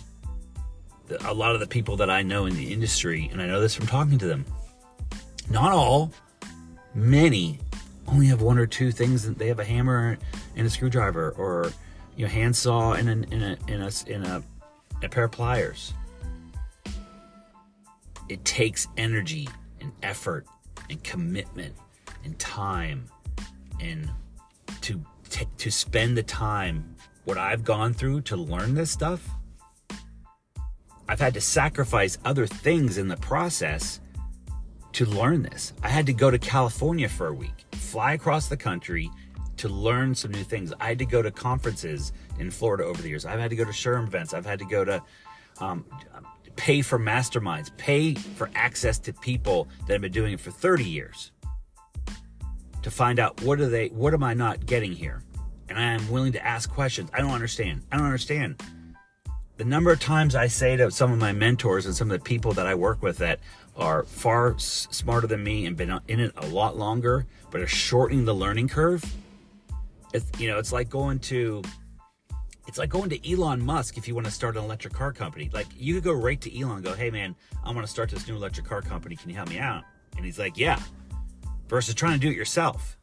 a 1.25 1.33
lot 1.33 1.55
of 1.55 1.61
the 1.61 1.67
people 1.67 1.97
that 1.97 2.11
I 2.11 2.21
know 2.21 2.45
in 2.45 2.55
the 2.57 2.71
industry, 2.75 3.31
and 3.33 3.41
I 3.41 3.47
know 3.47 3.59
this 3.59 3.75
from 3.75 3.87
talking 3.87 4.19
to 4.19 4.27
them, 4.27 4.45
not 5.51 5.73
all, 5.73 6.13
many 6.95 7.59
only 8.07 8.27
have 8.27 8.43
one 8.43 8.59
or 8.59 8.67
two 8.67 8.93
things. 8.93 9.25
that 9.27 9.39
They 9.39 9.49
have 9.49 9.59
a 9.59 9.65
hammer 9.65 10.19
and 10.57 10.67
a 10.67 10.71
screwdriver, 10.71 11.31
or 11.37 11.73
you 12.17 12.27
know, 12.27 12.31
handsaw 12.31 12.93
and 12.93 13.09
a, 13.09 13.35
in 13.35 13.43
a 13.43 13.59
a 13.69 13.91
a, 14.25 14.43
a 15.03 15.09
pair 15.09 15.25
of 15.25 15.33
pliers. 15.33 15.93
It 18.29 18.45
takes 18.45 18.87
energy 18.97 19.49
and 19.81 19.93
effort 20.03 20.47
and 20.89 21.03
commitment 21.03 21.75
and 22.25 22.39
time 22.39 23.07
and 23.81 24.09
to 24.83 25.05
t- 25.31 25.47
to 25.57 25.71
spend 25.71 26.17
the 26.17 26.23
time 26.23 26.97
what 27.25 27.39
I've 27.39 27.65
gone 27.65 27.93
through 27.93 28.23
to 28.23 28.37
learn 28.37 28.75
this 28.75 28.91
stuff. 28.91 29.29
I've 31.09 31.21
had 31.21 31.35
to 31.35 31.41
sacrifice 31.41 32.19
other 32.25 32.47
things 32.47 32.99
in 32.99 33.09
the 33.09 33.17
process 33.17 34.01
to 34.93 35.07
learn 35.07 35.43
this. 35.43 35.73
I 35.83 35.89
had 35.89 36.07
to 36.07 36.13
go 36.13 36.31
to 36.31 36.39
California 36.39 37.09
for 37.09 37.29
a 37.29 37.33
week, 37.33 37.67
fly 37.73 38.13
across 38.15 38.49
the 38.49 38.57
country 38.57 39.11
to 39.59 39.69
learn 39.69 40.15
some 40.15 40.31
new 40.31 40.43
things. 40.43 40.73
I 40.81 40.89
had 40.89 40.99
to 41.01 41.05
go 41.05 41.23
to 41.23 41.31
conferences 41.31 42.13
in 42.39 42.51
Florida 42.51 42.85
over 42.85 43.01
the 43.03 43.09
years. 43.09 43.27
I've 43.27 43.39
had 43.39 43.51
to 43.51 43.57
go 43.57 43.65
to 43.65 43.71
SHRM 43.71 44.07
events. 44.07 44.33
I've 44.33 44.47
had 44.47 44.59
to 44.59 44.65
go 44.65 44.85
to 44.85 45.03
um, 45.61 45.85
pay 46.57 46.83
for 46.83 46.99
masterminds, 46.99 47.77
pay 47.77 48.15
for 48.15 48.51
access 48.55 48.99
to 49.01 49.13
people 49.13 49.69
that 49.87 49.93
have 49.93 50.03
been 50.03 50.13
doing 50.13 50.33
it 50.33 50.41
for 50.41 50.51
30 50.51 50.85
years 50.85 51.33
to 52.83 52.91
find 52.91 53.19
out 53.19 53.43
what 53.43 53.61
are 53.61 53.69
they, 53.69 53.89
what 53.89 54.15
am 54.15 54.25
I 54.25 54.35
not 54.35 54.65
getting 54.65 54.93
here? 54.93 55.23
And 55.69 55.79
I 55.79 55.93
am 55.93 56.11
willing 56.11 56.33
to 56.33 56.45
ask 56.45 56.71
questions. 56.71 57.11
I 57.13 57.21
don't 57.21 57.31
understand. 57.31 57.83
I 57.93 57.97
don't 57.97 58.07
understand. 58.07 58.63
The 59.61 59.67
number 59.67 59.93
of 59.93 60.01
times 60.01 60.35
I 60.35 60.47
say 60.47 60.75
to 60.79 60.91
some 60.91 61.13
of 61.13 61.19
my 61.19 61.33
mentors 61.33 61.85
and 61.85 61.95
some 61.95 62.11
of 62.11 62.19
the 62.19 62.25
people 62.25 62.53
that 62.53 62.67
I 62.67 62.75
work 62.75 63.03
with 63.03 63.19
that 63.19 63.41
are 63.77 64.05
far 64.05 64.59
smarter 64.59 65.27
than 65.27 65.45
me 65.45 65.67
and 65.67 65.77
been 65.77 66.01
in 66.09 66.19
it 66.19 66.33
a 66.39 66.47
lot 66.47 66.79
longer, 66.79 67.27
but 67.51 67.61
are 67.61 67.67
shortening 67.67 68.25
the 68.25 68.35
learning 68.35 68.69
curve. 68.69 69.05
It's, 70.15 70.25
you 70.41 70.49
know, 70.49 70.59
it's 70.59 70.73
like 70.73 70.89
going 70.89 71.19
to, 71.19 71.63
it's 72.69 72.79
like 72.79 72.89
going 72.89 73.11
to 73.11 73.31
Elon 73.31 73.63
Musk 73.63 73.99
if 73.99 74.09
you 74.09 74.15
want 74.15 74.27
to 74.27 74.33
start 74.33 74.57
an 74.57 74.65
electric 74.65 74.95
car 74.95 75.13
company. 75.13 75.51
Like 75.53 75.67
you 75.77 75.93
could 75.93 76.05
go 76.05 76.15
right 76.15 76.41
to 76.41 76.59
Elon 76.59 76.77
and 76.77 76.85
go, 76.85 76.95
"Hey 76.95 77.11
man, 77.11 77.37
I 77.63 77.71
want 77.71 77.87
to 77.87 77.93
start 77.93 78.09
this 78.09 78.27
new 78.27 78.37
electric 78.37 78.65
car 78.65 78.81
company. 78.81 79.15
Can 79.15 79.29
you 79.29 79.37
help 79.37 79.51
me 79.51 79.59
out?" 79.59 79.85
And 80.17 80.25
he's 80.25 80.39
like, 80.39 80.57
"Yeah." 80.57 80.81
Versus 81.69 81.95
trying 81.95 82.15
to 82.15 82.19
do 82.19 82.31
it 82.31 82.37
yourself. 82.37 82.97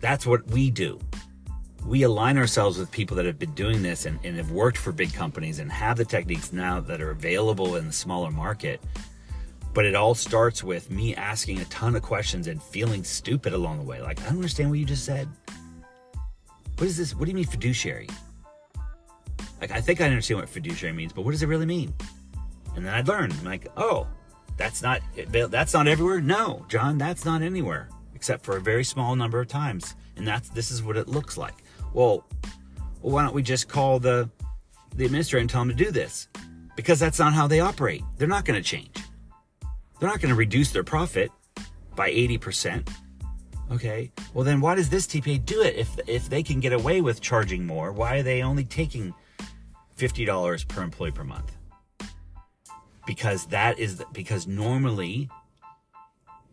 That's 0.00 0.26
what 0.26 0.44
we 0.48 0.72
do. 0.72 0.98
We 1.86 2.02
align 2.02 2.38
ourselves 2.38 2.78
with 2.78 2.90
people 2.90 3.16
that 3.16 3.26
have 3.26 3.38
been 3.38 3.52
doing 3.52 3.82
this 3.82 4.06
and, 4.06 4.18
and 4.24 4.36
have 4.36 4.50
worked 4.50 4.78
for 4.78 4.90
big 4.90 5.12
companies 5.12 5.58
and 5.58 5.70
have 5.70 5.96
the 5.96 6.04
techniques 6.04 6.52
now 6.52 6.80
that 6.80 7.00
are 7.02 7.10
available 7.10 7.76
in 7.76 7.86
the 7.86 7.92
smaller 7.92 8.30
market. 8.30 8.80
But 9.74 9.84
it 9.84 9.94
all 9.94 10.14
starts 10.14 10.64
with 10.64 10.90
me 10.90 11.14
asking 11.14 11.60
a 11.60 11.64
ton 11.66 11.94
of 11.94 12.02
questions 12.02 12.46
and 12.46 12.62
feeling 12.62 13.04
stupid 13.04 13.52
along 13.52 13.78
the 13.78 13.84
way. 13.84 14.00
Like, 14.00 14.20
I 14.22 14.24
don't 14.26 14.36
understand 14.36 14.70
what 14.70 14.78
you 14.78 14.86
just 14.86 15.04
said. 15.04 15.28
What 16.78 16.86
is 16.86 16.96
this? 16.96 17.14
What 17.14 17.26
do 17.26 17.30
you 17.30 17.36
mean 17.36 17.44
fiduciary? 17.44 18.08
Like, 19.60 19.70
I 19.70 19.80
think 19.80 20.00
I 20.00 20.06
understand 20.06 20.40
what 20.40 20.48
fiduciary 20.48 20.94
means, 20.94 21.12
but 21.12 21.22
what 21.22 21.32
does 21.32 21.42
it 21.42 21.48
really 21.48 21.66
mean? 21.66 21.92
And 22.76 22.84
then 22.86 22.94
I 22.94 23.02
learned, 23.02 23.32
I'm 23.32 23.44
like, 23.44 23.68
oh, 23.76 24.06
that's 24.56 24.82
not 24.82 25.00
that's 25.28 25.74
not 25.74 25.88
everywhere. 25.88 26.20
No, 26.20 26.64
John, 26.68 26.98
that's 26.98 27.24
not 27.24 27.42
anywhere 27.42 27.88
except 28.14 28.44
for 28.44 28.56
a 28.56 28.60
very 28.60 28.84
small 28.84 29.16
number 29.16 29.40
of 29.40 29.48
times, 29.48 29.96
and 30.16 30.26
that's 30.26 30.48
this 30.48 30.70
is 30.70 30.82
what 30.82 30.96
it 30.96 31.08
looks 31.08 31.36
like. 31.36 31.63
Well, 31.94 32.26
why 33.00 33.22
don't 33.22 33.34
we 33.34 33.42
just 33.42 33.68
call 33.68 33.98
the 33.98 34.28
the 34.96 35.04
administrator 35.04 35.40
and 35.40 35.50
tell 35.50 35.62
them 35.62 35.74
to 35.76 35.84
do 35.84 35.90
this? 35.90 36.28
Because 36.76 36.98
that's 36.98 37.18
not 37.18 37.32
how 37.32 37.46
they 37.46 37.60
operate. 37.60 38.02
They're 38.18 38.28
not 38.28 38.44
going 38.44 38.60
to 38.60 38.68
change. 38.68 38.96
They're 39.98 40.08
not 40.08 40.20
going 40.20 40.30
to 40.30 40.34
reduce 40.34 40.72
their 40.72 40.84
profit 40.84 41.30
by 41.96 42.10
80%. 42.10 42.88
Okay. 43.72 44.12
Well, 44.34 44.44
then 44.44 44.60
why 44.60 44.74
does 44.74 44.90
this 44.90 45.06
TPA 45.06 45.44
do 45.44 45.62
it? 45.62 45.76
If 45.76 45.98
if 46.06 46.28
they 46.28 46.42
can 46.42 46.60
get 46.60 46.72
away 46.72 47.00
with 47.00 47.20
charging 47.20 47.66
more, 47.66 47.92
why 47.92 48.16
are 48.16 48.22
they 48.22 48.42
only 48.42 48.64
taking 48.64 49.14
$50 49.96 50.68
per 50.68 50.82
employee 50.82 51.12
per 51.12 51.24
month? 51.24 51.52
Because 53.06 53.46
that 53.46 53.78
is 53.78 54.02
because 54.12 54.46
normally 54.46 55.28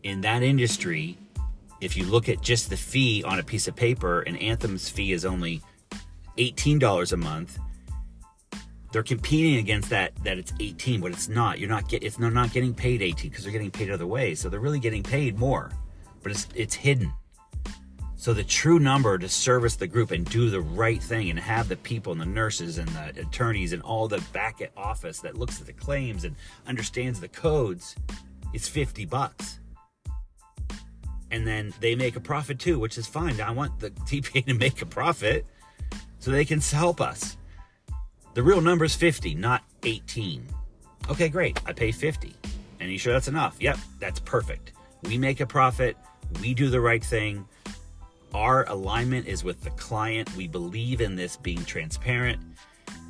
in 0.02 0.20
that 0.22 0.42
industry, 0.42 1.18
if 1.82 1.96
you 1.96 2.04
look 2.04 2.28
at 2.28 2.40
just 2.40 2.70
the 2.70 2.76
fee 2.76 3.22
on 3.24 3.38
a 3.38 3.42
piece 3.42 3.68
of 3.68 3.76
paper, 3.76 4.20
and 4.20 4.40
Anthem's 4.40 4.88
fee 4.88 5.12
is 5.12 5.24
only 5.24 5.60
$18 6.38 7.12
a 7.12 7.16
month, 7.16 7.58
they're 8.92 9.02
competing 9.02 9.56
against 9.56 9.88
that 9.90 10.12
that 10.22 10.38
it's 10.38 10.52
18 10.60 11.00
but 11.00 11.12
it's 11.12 11.28
not. 11.28 11.58
You're 11.58 11.68
not 11.68 11.88
get 11.88 12.02
it's 12.02 12.16
they're 12.16 12.30
not 12.30 12.52
getting 12.52 12.74
paid 12.74 13.00
18 13.00 13.30
because 13.30 13.42
they're 13.42 13.52
getting 13.52 13.70
paid 13.70 13.90
other 13.90 14.06
ways. 14.06 14.38
So 14.38 14.50
they're 14.50 14.60
really 14.60 14.80
getting 14.80 15.02
paid 15.02 15.38
more 15.38 15.70
but 16.22 16.32
it's 16.32 16.48
it's 16.54 16.74
hidden. 16.74 17.12
So 18.16 18.32
the 18.32 18.44
true 18.44 18.78
number 18.78 19.18
to 19.18 19.28
service 19.28 19.74
the 19.74 19.88
group 19.88 20.12
and 20.12 20.24
do 20.24 20.48
the 20.48 20.60
right 20.60 21.02
thing 21.02 21.30
and 21.30 21.38
have 21.40 21.68
the 21.68 21.76
people 21.76 22.12
and 22.12 22.20
the 22.20 22.26
nurses 22.26 22.78
and 22.78 22.86
the 22.88 23.20
attorneys 23.20 23.72
and 23.72 23.82
all 23.82 24.06
the 24.06 24.22
back 24.32 24.60
office 24.76 25.18
that 25.20 25.36
looks 25.36 25.60
at 25.60 25.66
the 25.66 25.72
claims 25.72 26.24
and 26.24 26.36
understands 26.68 27.18
the 27.18 27.28
codes 27.28 27.96
is 28.52 28.68
50 28.68 29.06
bucks 29.06 29.58
and 31.32 31.44
then 31.46 31.74
they 31.80 31.96
make 31.96 32.14
a 32.14 32.20
profit 32.20 32.58
too 32.60 32.78
which 32.78 32.96
is 32.96 33.06
fine 33.06 33.40
i 33.40 33.50
want 33.50 33.80
the 33.80 33.90
tpa 34.06 34.46
to 34.46 34.54
make 34.54 34.80
a 34.80 34.86
profit 34.86 35.44
so 36.20 36.30
they 36.30 36.44
can 36.44 36.60
help 36.60 37.00
us 37.00 37.36
the 38.34 38.42
real 38.42 38.62
number 38.62 38.86
is 38.86 38.94
50, 38.94 39.34
not 39.34 39.62
18. 39.82 40.46
Okay, 41.10 41.28
great. 41.28 41.60
I 41.66 41.74
pay 41.74 41.92
50. 41.92 42.34
And 42.80 42.90
you 42.90 42.96
sure 42.96 43.12
that's 43.12 43.28
enough? 43.28 43.56
Yep, 43.60 43.76
that's 43.98 44.20
perfect. 44.20 44.72
We 45.02 45.18
make 45.18 45.40
a 45.40 45.46
profit. 45.46 45.98
We 46.40 46.54
do 46.54 46.70
the 46.70 46.80
right 46.80 47.04
thing. 47.04 47.46
Our 48.32 48.66
alignment 48.70 49.26
is 49.26 49.44
with 49.44 49.60
the 49.62 49.70
client. 49.70 50.34
We 50.34 50.48
believe 50.48 51.02
in 51.02 51.14
this 51.14 51.36
being 51.36 51.62
transparent. 51.66 52.40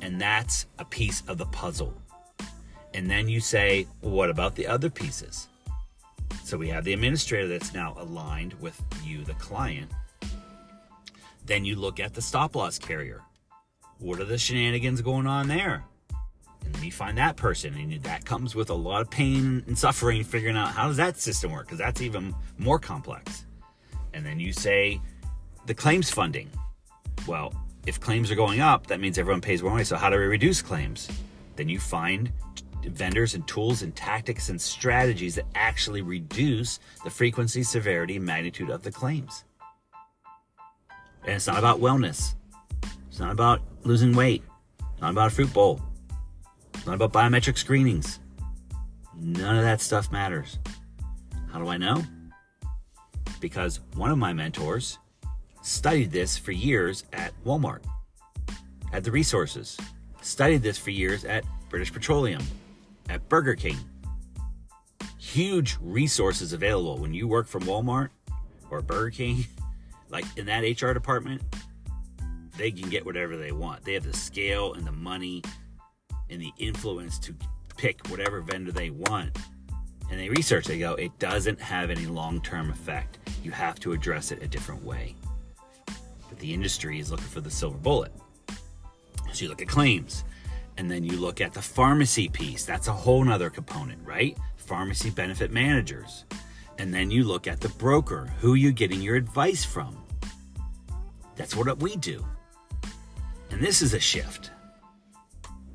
And 0.01 0.19
that's 0.19 0.65
a 0.77 0.83
piece 0.83 1.23
of 1.29 1.37
the 1.37 1.45
puzzle. 1.45 1.93
And 2.93 3.09
then 3.09 3.29
you 3.29 3.39
say, 3.39 3.87
well, 4.01 4.11
what 4.11 4.29
about 4.29 4.55
the 4.55 4.67
other 4.67 4.89
pieces? 4.89 5.47
So 6.43 6.57
we 6.57 6.67
have 6.69 6.83
the 6.83 6.93
administrator 6.93 7.47
that's 7.47 7.73
now 7.73 7.95
aligned 7.97 8.53
with 8.55 8.81
you, 9.03 9.23
the 9.23 9.33
client. 9.35 9.91
Then 11.45 11.65
you 11.65 11.75
look 11.75 11.99
at 11.99 12.13
the 12.13 12.21
stop 12.21 12.55
loss 12.55 12.79
carrier 12.79 13.21
what 14.03 14.19
are 14.19 14.25
the 14.25 14.37
shenanigans 14.37 15.01
going 15.01 15.25
on 15.25 15.47
there? 15.47 15.85
And 16.65 16.75
then 16.75 16.83
you 16.83 16.91
find 16.91 17.17
that 17.17 17.37
person, 17.37 17.73
and 17.75 18.03
that 18.03 18.25
comes 18.25 18.53
with 18.53 18.69
a 18.69 18.73
lot 18.73 19.01
of 19.01 19.09
pain 19.09 19.63
and 19.65 19.77
suffering 19.77 20.23
figuring 20.23 20.57
out 20.57 20.69
how 20.69 20.87
does 20.87 20.97
that 20.97 21.17
system 21.17 21.51
work, 21.51 21.65
because 21.65 21.77
that's 21.77 22.01
even 22.01 22.35
more 22.57 22.79
complex. 22.79 23.45
And 24.13 24.25
then 24.25 24.39
you 24.39 24.51
say 24.51 25.01
the 25.65 25.73
claims 25.73 26.09
funding. 26.09 26.49
Well, 27.27 27.53
if 27.85 27.99
claims 27.99 28.29
are 28.29 28.35
going 28.35 28.59
up, 28.59 28.87
that 28.87 28.99
means 28.99 29.17
everyone 29.17 29.41
pays 29.41 29.63
more 29.63 29.71
money. 29.71 29.85
So 29.85 29.95
how 29.95 30.09
do 30.09 30.17
we 30.17 30.25
reduce 30.25 30.61
claims? 30.61 31.09
Then 31.55 31.69
you 31.69 31.79
find 31.79 32.31
vendors 32.91 33.33
and 33.33 33.47
tools 33.47 33.81
and 33.81 33.95
tactics 33.95 34.49
and 34.49 34.61
strategies 34.61 35.35
that 35.35 35.45
actually 35.55 36.01
reduce 36.01 36.79
the 37.03 37.09
frequency, 37.09 37.63
severity, 37.63 38.17
and 38.17 38.25
magnitude 38.25 38.69
of 38.69 38.83
the 38.83 38.91
claims. 38.91 39.43
And 41.23 41.35
it's 41.35 41.47
not 41.47 41.57
about 41.57 41.79
wellness. 41.79 42.35
It's 43.07 43.19
not 43.19 43.31
about 43.31 43.61
losing 43.83 44.13
weight. 44.13 44.43
It's 44.79 45.01
not 45.01 45.11
about 45.11 45.27
a 45.27 45.35
fruit 45.35 45.53
bowl. 45.53 45.81
It's 46.73 46.85
not 46.85 46.95
about 46.95 47.13
biometric 47.13 47.57
screenings. 47.57 48.19
None 49.15 49.55
of 49.55 49.63
that 49.63 49.79
stuff 49.79 50.11
matters. 50.11 50.59
How 51.51 51.59
do 51.59 51.67
I 51.67 51.77
know? 51.77 52.03
Because 53.39 53.79
one 53.95 54.11
of 54.11 54.17
my 54.17 54.33
mentors 54.33 54.97
studied 55.61 56.11
this 56.11 56.37
for 56.37 56.51
years 56.51 57.05
at 57.13 57.31
Walmart, 57.45 57.83
had 58.91 59.03
the 59.03 59.11
resources, 59.11 59.77
studied 60.21 60.61
this 60.61 60.77
for 60.77 60.91
years 60.91 61.23
at 61.25 61.45
British 61.69 61.93
Petroleum, 61.93 62.43
at 63.09 63.27
Burger 63.29 63.55
King. 63.55 63.77
Huge 65.17 65.77
resources 65.81 66.53
available 66.53 66.97
when 66.97 67.13
you 67.13 67.27
work 67.27 67.47
from 67.47 67.63
Walmart 67.63 68.09
or 68.69 68.81
Burger 68.81 69.11
King, 69.11 69.45
like 70.09 70.25
in 70.37 70.45
that 70.45 70.61
HR 70.61 70.93
department, 70.93 71.41
they 72.57 72.71
can 72.71 72.89
get 72.89 73.05
whatever 73.05 73.37
they 73.37 73.51
want. 73.51 73.83
They 73.83 73.93
have 73.93 74.03
the 74.03 74.15
scale 74.15 74.73
and 74.73 74.85
the 74.85 74.91
money 74.91 75.41
and 76.29 76.41
the 76.41 76.51
influence 76.57 77.17
to 77.19 77.35
pick 77.77 78.07
whatever 78.07 78.41
vendor 78.41 78.71
they 78.71 78.89
want. 78.89 79.37
And 80.11 80.19
they 80.19 80.29
research, 80.29 80.65
they 80.65 80.77
go, 80.77 80.93
it 80.93 81.17
doesn't 81.19 81.59
have 81.59 81.89
any 81.89 82.05
long 82.05 82.41
term 82.41 82.69
effect. 82.69 83.17
You 83.43 83.51
have 83.51 83.79
to 83.79 83.93
address 83.93 84.31
it 84.31 84.43
a 84.43 84.47
different 84.47 84.83
way. 84.83 85.15
But 85.85 86.39
the 86.39 86.53
industry 86.53 86.99
is 86.99 87.11
looking 87.11 87.25
for 87.25 87.41
the 87.41 87.49
silver 87.49 87.77
bullet. 87.77 88.11
So 89.31 89.43
you 89.43 89.49
look 89.49 89.61
at 89.61 89.67
claims, 89.67 90.23
and 90.77 90.89
then 90.89 91.03
you 91.03 91.17
look 91.17 91.41
at 91.41 91.53
the 91.53 91.61
pharmacy 91.61 92.27
piece. 92.29 92.65
That's 92.65 92.87
a 92.87 92.93
whole 92.93 93.23
nother 93.23 93.49
component, 93.49 94.05
right? 94.05 94.37
Pharmacy 94.57 95.09
benefit 95.09 95.51
managers. 95.51 96.25
And 96.79 96.93
then 96.93 97.11
you 97.11 97.23
look 97.23 97.47
at 97.47 97.61
the 97.61 97.69
broker, 97.69 98.33
who 98.39 98.55
you're 98.55 98.71
getting 98.71 99.01
your 99.01 99.15
advice 99.15 99.63
from. 99.63 99.97
That's 101.35 101.55
what 101.55 101.79
we 101.79 101.95
do. 101.95 102.25
And 103.51 103.61
this 103.61 103.81
is 103.81 103.93
a 103.93 103.99
shift. 103.99 104.51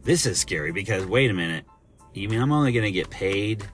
This 0.03 0.27
is 0.27 0.39
scary 0.39 0.73
because 0.73 1.07
wait 1.07 1.31
a 1.31 1.35
minute. 1.35 1.65
You 2.15 2.29
mean 2.29 2.41
I'm 2.41 2.53
only 2.53 2.73
going 2.73 2.85
to 2.85 2.91
get 2.91 3.11
paid 3.11 3.65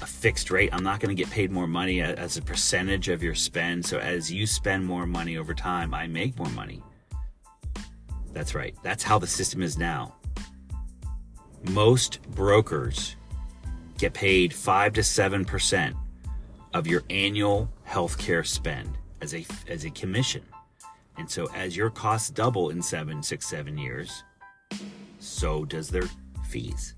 a 0.00 0.06
fixed 0.06 0.50
rate? 0.50 0.70
I'm 0.72 0.82
not 0.82 1.00
going 1.00 1.14
to 1.14 1.20
get 1.20 1.30
paid 1.30 1.50
more 1.50 1.66
money 1.66 2.00
as 2.00 2.36
a 2.36 2.42
percentage 2.42 3.08
of 3.08 3.22
your 3.22 3.34
spend. 3.34 3.84
So 3.84 3.98
as 3.98 4.32
you 4.32 4.46
spend 4.46 4.86
more 4.86 5.06
money 5.06 5.36
over 5.36 5.52
time, 5.52 5.92
I 5.92 6.06
make 6.06 6.38
more 6.38 6.48
money. 6.50 6.82
That's 8.32 8.54
right. 8.54 8.74
That's 8.82 9.02
how 9.02 9.18
the 9.18 9.26
system 9.26 9.62
is 9.62 9.76
now. 9.76 10.14
Most 11.70 12.22
brokers 12.30 13.16
get 13.98 14.14
paid 14.14 14.54
5 14.54 14.94
to 14.94 15.00
7% 15.00 15.94
of 16.72 16.86
your 16.86 17.02
annual 17.10 17.70
healthcare 17.86 18.46
spend 18.46 18.96
as 19.20 19.34
a 19.34 19.44
as 19.68 19.84
a 19.84 19.90
commission. 19.90 20.42
And 21.18 21.30
so 21.30 21.48
as 21.54 21.76
your 21.76 21.90
costs 21.90 22.30
double 22.30 22.70
in 22.70 22.80
seven, 22.80 23.22
six, 23.22 23.46
seven 23.46 23.76
years, 23.76 24.24
so 25.18 25.64
does 25.64 25.90
their 25.90 26.08
fees. 26.48 26.94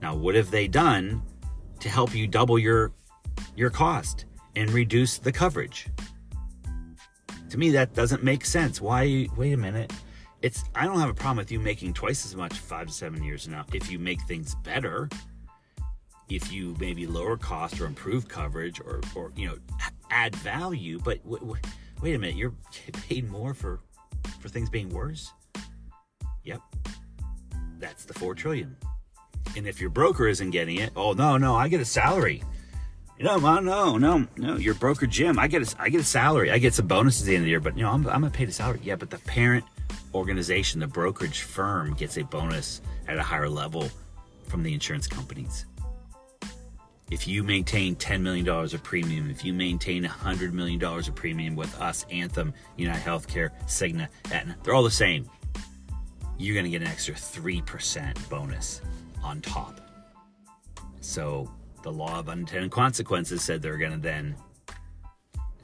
Now, 0.00 0.14
what 0.14 0.34
have 0.34 0.50
they 0.50 0.68
done 0.68 1.22
to 1.80 1.88
help 1.88 2.14
you 2.14 2.26
double 2.26 2.58
your 2.58 2.92
your 3.56 3.70
cost 3.70 4.26
and 4.54 4.70
reduce 4.70 5.18
the 5.18 5.32
coverage? 5.32 5.88
To 7.50 7.58
me, 7.58 7.70
that 7.70 7.94
doesn't 7.94 8.22
make 8.22 8.44
sense. 8.44 8.80
Why? 8.80 9.28
Wait 9.36 9.52
a 9.52 9.56
minute. 9.56 9.92
It's 10.44 10.62
I 10.74 10.84
don't 10.84 11.00
have 11.00 11.08
a 11.08 11.14
problem 11.14 11.38
with 11.38 11.50
you 11.50 11.58
making 11.58 11.94
twice 11.94 12.26
as 12.26 12.36
much 12.36 12.52
five 12.52 12.88
to 12.88 12.92
seven 12.92 13.24
years 13.24 13.48
now 13.48 13.64
if 13.72 13.90
you 13.90 13.98
make 13.98 14.20
things 14.24 14.54
better. 14.56 15.08
If 16.28 16.52
you 16.52 16.76
maybe 16.78 17.06
lower 17.06 17.38
cost 17.38 17.80
or 17.80 17.86
improve 17.86 18.28
coverage 18.28 18.78
or 18.78 19.00
or 19.14 19.32
you 19.36 19.48
know 19.48 19.56
add 20.10 20.36
value, 20.36 21.00
but 21.02 21.22
w- 21.24 21.40
w- 21.40 21.62
wait 22.02 22.14
a 22.14 22.18
minute, 22.18 22.36
you're 22.36 22.52
paid 23.08 23.30
more 23.30 23.54
for 23.54 23.80
for 24.38 24.50
things 24.50 24.68
being 24.68 24.90
worse. 24.90 25.32
Yep, 26.42 26.60
that's 27.78 28.04
the 28.04 28.12
four 28.12 28.34
trillion. 28.34 28.76
And 29.56 29.66
if 29.66 29.80
your 29.80 29.88
broker 29.88 30.28
isn't 30.28 30.50
getting 30.50 30.76
it, 30.76 30.90
oh 30.94 31.14
no, 31.14 31.38
no, 31.38 31.54
I 31.54 31.68
get 31.68 31.80
a 31.80 31.86
salary. 31.86 32.42
No, 33.18 33.38
no, 33.38 33.96
no, 33.96 34.26
no. 34.36 34.56
Your 34.56 34.74
broker 34.74 35.06
Jim, 35.06 35.38
I 35.38 35.48
get 35.48 35.62
a, 35.62 35.82
I 35.82 35.88
get 35.88 36.02
a 36.02 36.04
salary. 36.04 36.50
I 36.50 36.58
get 36.58 36.74
some 36.74 36.86
bonuses 36.86 37.22
at 37.22 37.28
the 37.28 37.34
end 37.34 37.42
of 37.42 37.44
the 37.44 37.50
year, 37.50 37.60
but 37.60 37.78
you 37.78 37.84
know, 37.84 37.92
I'm, 37.92 38.06
I'm 38.08 38.20
gonna 38.20 38.30
pay 38.30 38.44
the 38.44 38.52
salary. 38.52 38.80
Yeah, 38.82 38.96
but 38.96 39.08
the 39.08 39.18
parent 39.20 39.64
organization, 40.14 40.80
the 40.80 40.86
brokerage 40.86 41.42
firm, 41.42 41.94
gets 41.94 42.16
a 42.16 42.24
bonus 42.24 42.80
at 43.08 43.18
a 43.18 43.22
higher 43.22 43.48
level 43.48 43.90
from 44.46 44.62
the 44.62 44.72
insurance 44.72 45.06
companies. 45.06 45.66
If 47.10 47.28
you 47.28 47.42
maintain 47.42 47.96
$10 47.96 48.22
million 48.22 48.48
of 48.48 48.82
premium, 48.82 49.30
if 49.30 49.44
you 49.44 49.52
maintain 49.52 50.04
$100 50.04 50.52
million 50.52 50.82
of 50.82 51.14
premium 51.14 51.54
with 51.54 51.78
us, 51.80 52.06
Anthem, 52.10 52.54
United 52.76 53.02
Healthcare, 53.02 53.50
Cigna, 53.66 54.08
Aetna, 54.32 54.56
they're 54.62 54.74
all 54.74 54.82
the 54.82 54.90
same. 54.90 55.28
You're 56.38 56.54
going 56.54 56.64
to 56.64 56.70
get 56.70 56.82
an 56.82 56.88
extra 56.88 57.14
3% 57.14 58.28
bonus 58.30 58.80
on 59.22 59.40
top. 59.42 59.80
So 61.00 61.50
the 61.82 61.92
law 61.92 62.18
of 62.18 62.28
unintended 62.30 62.70
consequences 62.70 63.42
said 63.42 63.60
they're 63.60 63.76
going 63.76 63.92
to 63.92 63.98
then 63.98 64.34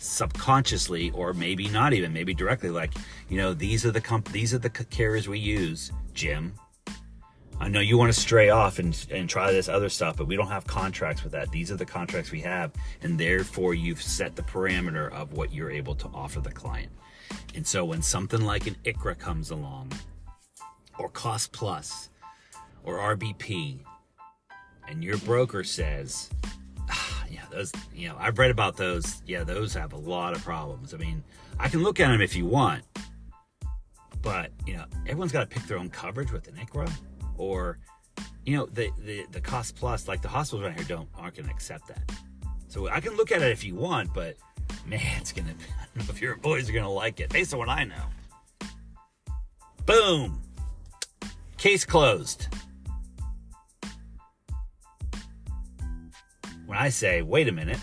subconsciously 0.01 1.11
or 1.11 1.35
maybe 1.35 1.69
not 1.69 1.93
even 1.93 2.13
maybe 2.13 2.33
directly 2.33 2.71
like 2.71 2.93
you 3.29 3.37
know 3.37 3.53
these 3.53 3.85
are 3.85 3.91
the 3.91 4.01
comp- 4.01 4.33
these 4.33 4.55
are 4.55 4.59
the 4.59 4.71
carriers 4.71 5.29
we 5.29 5.39
use 5.39 5.93
jim. 6.15 6.55
I 7.63 7.69
know 7.69 7.81
you 7.81 7.99
want 7.99 8.11
to 8.11 8.19
stray 8.19 8.49
off 8.49 8.79
and, 8.79 9.07
and 9.11 9.29
try 9.29 9.53
this 9.53 9.69
other 9.69 9.91
stuff 9.91 10.17
but 10.17 10.27
we 10.27 10.37
don't 10.37 10.49
have 10.49 10.67
contracts 10.67 11.23
with 11.23 11.33
that. 11.33 11.53
These 11.53 11.71
are 11.71 11.77
the 11.77 11.85
contracts 11.85 12.31
we 12.31 12.41
have 12.41 12.73
and 13.03 13.21
therefore 13.21 13.75
you've 13.75 14.01
set 14.01 14.35
the 14.35 14.43
parameter 14.43 15.13
of 15.13 15.35
what 15.35 15.53
you're 15.53 15.71
able 15.71 15.95
to 15.97 16.09
offer 16.15 16.41
the 16.41 16.53
client. 16.53 16.91
And 17.55 17.67
so 17.67 17.85
when 17.85 18.01
something 18.01 18.41
like 18.41 18.67
an 18.67 18.77
ICHRA 18.87 19.19
comes 19.19 19.51
along 19.51 19.93
or 20.99 21.11
cost 21.11 21.53
plus 21.53 22.09
or 22.85 22.97
RBP 22.97 23.81
and 24.89 25.05
your 25.05 25.19
broker 25.19 25.63
says 25.63 26.31
yeah, 27.31 27.43
those, 27.51 27.73
you 27.95 28.09
know, 28.09 28.17
I've 28.19 28.39
read 28.39 28.51
about 28.51 28.77
those. 28.77 29.23
Yeah, 29.27 29.45
those 29.45 29.73
have 29.75 29.93
a 29.93 29.97
lot 29.97 30.35
of 30.35 30.43
problems. 30.43 30.93
I 30.93 30.97
mean, 30.97 31.23
I 31.59 31.69
can 31.69 31.83
look 31.83 32.01
at 32.01 32.09
them 32.09 32.21
if 32.21 32.35
you 32.35 32.45
want, 32.45 32.83
but, 34.21 34.51
you 34.67 34.75
know, 34.75 34.85
everyone's 35.07 35.33
got 35.33 35.41
to 35.41 35.47
pick 35.47 35.63
their 35.65 35.79
own 35.79 35.91
coverage 35.91 36.33
with 36.33 36.49
an 36.49 36.55
ICHRA 36.55 36.91
or, 37.39 37.79
you 38.45 38.57
know, 38.57 38.67
the, 38.67 38.91
the, 38.99 39.27
the 39.31 39.41
cost 39.41 39.77
plus, 39.77 40.09
like 40.09 40.23
the 40.23 40.29
hospitals 40.29 40.67
around 40.67 40.75
here 40.75 40.85
don't, 40.85 41.09
aren't 41.15 41.37
going 41.37 41.47
to 41.47 41.53
accept 41.53 41.87
that. 41.89 42.13
So 42.69 42.89
I 42.89 43.01
can 43.01 43.17
look 43.17 43.33
at 43.33 43.43
it 43.43 43.51
if 43.51 43.65
you 43.65 43.75
want, 43.75 44.13
but 44.13 44.37
man, 44.87 45.01
it's 45.21 45.33
going 45.33 45.47
to, 45.49 45.53
I 45.53 45.87
don't 45.95 46.09
know 46.09 46.13
if 46.13 46.21
your 46.21 46.35
employees 46.35 46.69
are 46.69 46.73
going 46.73 46.85
to 46.85 46.91
like 46.91 47.21
it 47.21 47.31
based 47.31 47.53
on 47.53 47.59
what 47.59 47.69
I 47.69 47.85
know. 47.85 48.05
Boom. 49.87 50.41
Case 51.57 51.85
closed. 51.85 52.49
When 56.71 56.79
I 56.79 56.89
say, 56.89 57.21
wait 57.21 57.49
a 57.49 57.53
minute, 57.53 57.81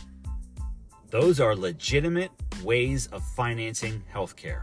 those 1.10 1.42
are 1.42 1.58
legitimate 1.58 2.32
ways 2.64 3.08
of 3.08 3.22
financing 3.22 4.02
healthcare. 4.16 4.62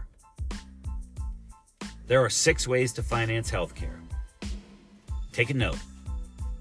There 2.07 2.25
are 2.25 2.29
six 2.31 2.67
ways 2.67 2.91
to 2.93 3.03
finance 3.03 3.51
healthcare. 3.51 3.99
Take 5.31 5.51
a 5.51 5.53
note. 5.53 5.77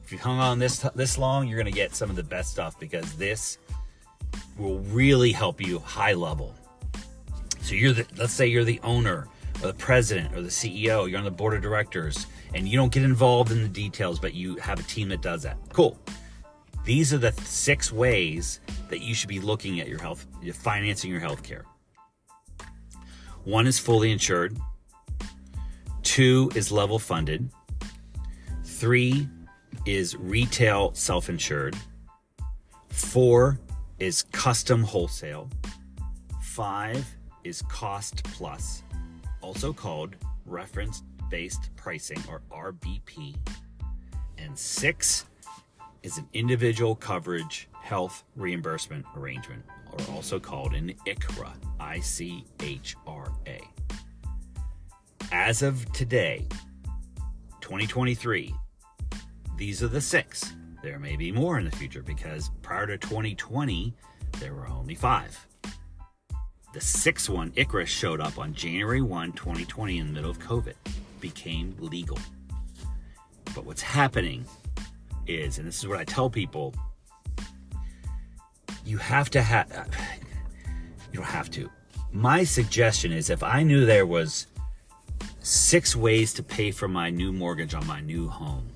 If 0.05 0.13
you 0.13 0.19
hung 0.19 0.41
on 0.41 0.59
this 0.59 0.81
this 0.95 1.17
long, 1.17 1.49
you're 1.49 1.57
going 1.57 1.73
to 1.73 1.73
get 1.73 1.95
some 1.95 2.11
of 2.11 2.17
the 2.17 2.23
best 2.23 2.51
stuff 2.51 2.79
because 2.79 3.15
this 3.15 3.57
will 4.59 4.81
really 4.81 5.33
help 5.33 5.59
you 5.59 5.79
high 5.79 6.13
level. 6.13 6.55
So 7.63 7.75
you're 7.75 7.95
the 7.95 8.07
let's 8.19 8.35
say 8.35 8.47
you're 8.47 8.65
the 8.65 8.81
owner 8.83 9.27
or 9.63 9.69
the 9.69 9.73
president 9.73 10.37
or 10.37 10.43
the 10.43 10.51
CEO, 10.51 11.09
you're 11.09 11.19
on 11.19 11.25
the 11.25 11.31
board 11.31 11.55
of 11.55 11.63
directors 11.63 12.27
and 12.53 12.69
you 12.69 12.77
don't 12.77 12.93
get 12.93 13.05
involved 13.05 13.53
in 13.53 13.63
the 13.63 13.69
details 13.69 14.21
but 14.21 14.35
you 14.35 14.57
have 14.57 14.79
a 14.79 14.83
team 14.83 15.09
that 15.09 15.23
does 15.23 15.45
that. 15.45 15.57
Cool. 15.73 15.99
These 16.85 17.15
are 17.15 17.19
the 17.19 17.33
six 17.33 17.91
ways 17.91 18.61
that 18.91 19.01
you 19.01 19.15
should 19.15 19.29
be 19.29 19.41
looking 19.41 19.81
at 19.81 19.89
your 19.89 20.01
health, 20.01 20.27
financing 20.53 21.11
your 21.11 21.21
health 21.21 21.43
care. 21.43 21.65
One 23.45 23.67
is 23.67 23.79
fully 23.79 24.13
insured. 24.13 24.57
Two 26.03 26.51
is 26.55 26.71
level 26.71 26.99
funded. 26.99 27.51
Three 28.65 29.29
is 29.87 30.17
retail 30.17 30.93
self 30.95 31.29
insured. 31.29 31.77
Four 32.89 33.59
is 33.99 34.23
custom 34.33 34.83
wholesale. 34.83 35.49
Five 36.43 37.07
is 37.45 37.63
cost 37.63 38.25
plus, 38.25 38.83
also 39.41 39.73
called 39.73 40.17
reference 40.47 41.03
based 41.31 41.71
pricing 41.77 42.23
or 42.29 42.43
RBP. 42.51 43.37
And 44.39 44.59
six 44.59 45.25
is 46.05 46.19
an 46.19 46.29
individual 46.35 46.95
coverage 46.95 47.67
health 47.73 48.25
reimbursement 48.37 49.05
arrangement, 49.17 49.65
or 49.91 50.15
also 50.15 50.39
called 50.39 50.75
an 50.75 50.95
ICHRA. 51.07 51.51
I 51.81 51.99
C 52.01 52.45
H 52.61 52.95
R 53.07 53.33
A. 53.47 53.61
As 55.33 55.63
of 55.63 55.91
today, 55.93 56.47
2023, 57.63 58.55
these 59.57 59.83
are 59.83 59.89
the 59.89 60.01
six. 60.01 60.55
There 60.83 60.99
may 60.99 61.17
be 61.17 61.33
more 61.33 61.59
in 61.59 61.65
the 61.65 61.75
future 61.75 62.03
because 62.03 62.51
prior 62.61 62.87
to 62.87 62.99
2020, 62.99 63.95
there 64.41 64.53
were 64.53 64.69
only 64.69 64.95
five. 64.95 65.47
The 66.75 66.81
sixth 66.81 67.31
one, 67.31 67.51
ICHRA, 67.53 67.87
showed 67.87 68.21
up 68.21 68.39
on 68.39 68.53
January 68.53 69.01
1, 69.01 69.33
2020, 69.33 69.99
in 69.99 70.09
the 70.09 70.13
middle 70.13 70.31
of 70.31 70.39
COVID, 70.39 70.75
became 71.21 71.75
legal. 71.81 72.19
But 73.55 73.65
what's 73.65 73.81
happening 73.81 74.45
is, 75.27 75.59
and 75.59 75.67
this 75.67 75.79
is 75.79 75.89
what 75.89 75.99
I 75.99 76.05
tell 76.05 76.31
people, 76.31 76.75
you 78.85 78.99
have 78.99 79.31
to 79.31 79.43
have, 79.43 79.89
you 81.13 81.21
don't 81.21 81.29
have 81.29 81.51
to. 81.53 81.71
My 82.13 82.45
suggestion 82.45 83.13
is 83.13 83.31
if 83.31 83.43
I 83.43 83.63
knew 83.63 83.87
there 83.87 84.07
was 84.07 84.47
six 85.41 85.97
ways 85.97 86.33
to 86.35 86.43
pay 86.43 86.71
for 86.71 86.89
my 86.89 87.11
new 87.11 87.33
mortgage 87.33 87.75
on 87.75 87.87
my 87.87 88.01
new 88.01 88.29
home, 88.29 88.69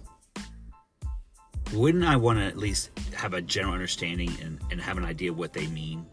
wouldn't 1.72 2.04
I 2.04 2.16
want 2.16 2.38
to 2.38 2.44
at 2.44 2.56
least 2.56 2.90
have 3.14 3.34
a 3.34 3.42
general 3.42 3.74
understanding 3.74 4.34
and, 4.42 4.58
and 4.70 4.80
have 4.80 4.96
an 4.96 5.04
idea 5.04 5.32
what 5.32 5.52
they 5.52 5.66
mean? 5.66 6.06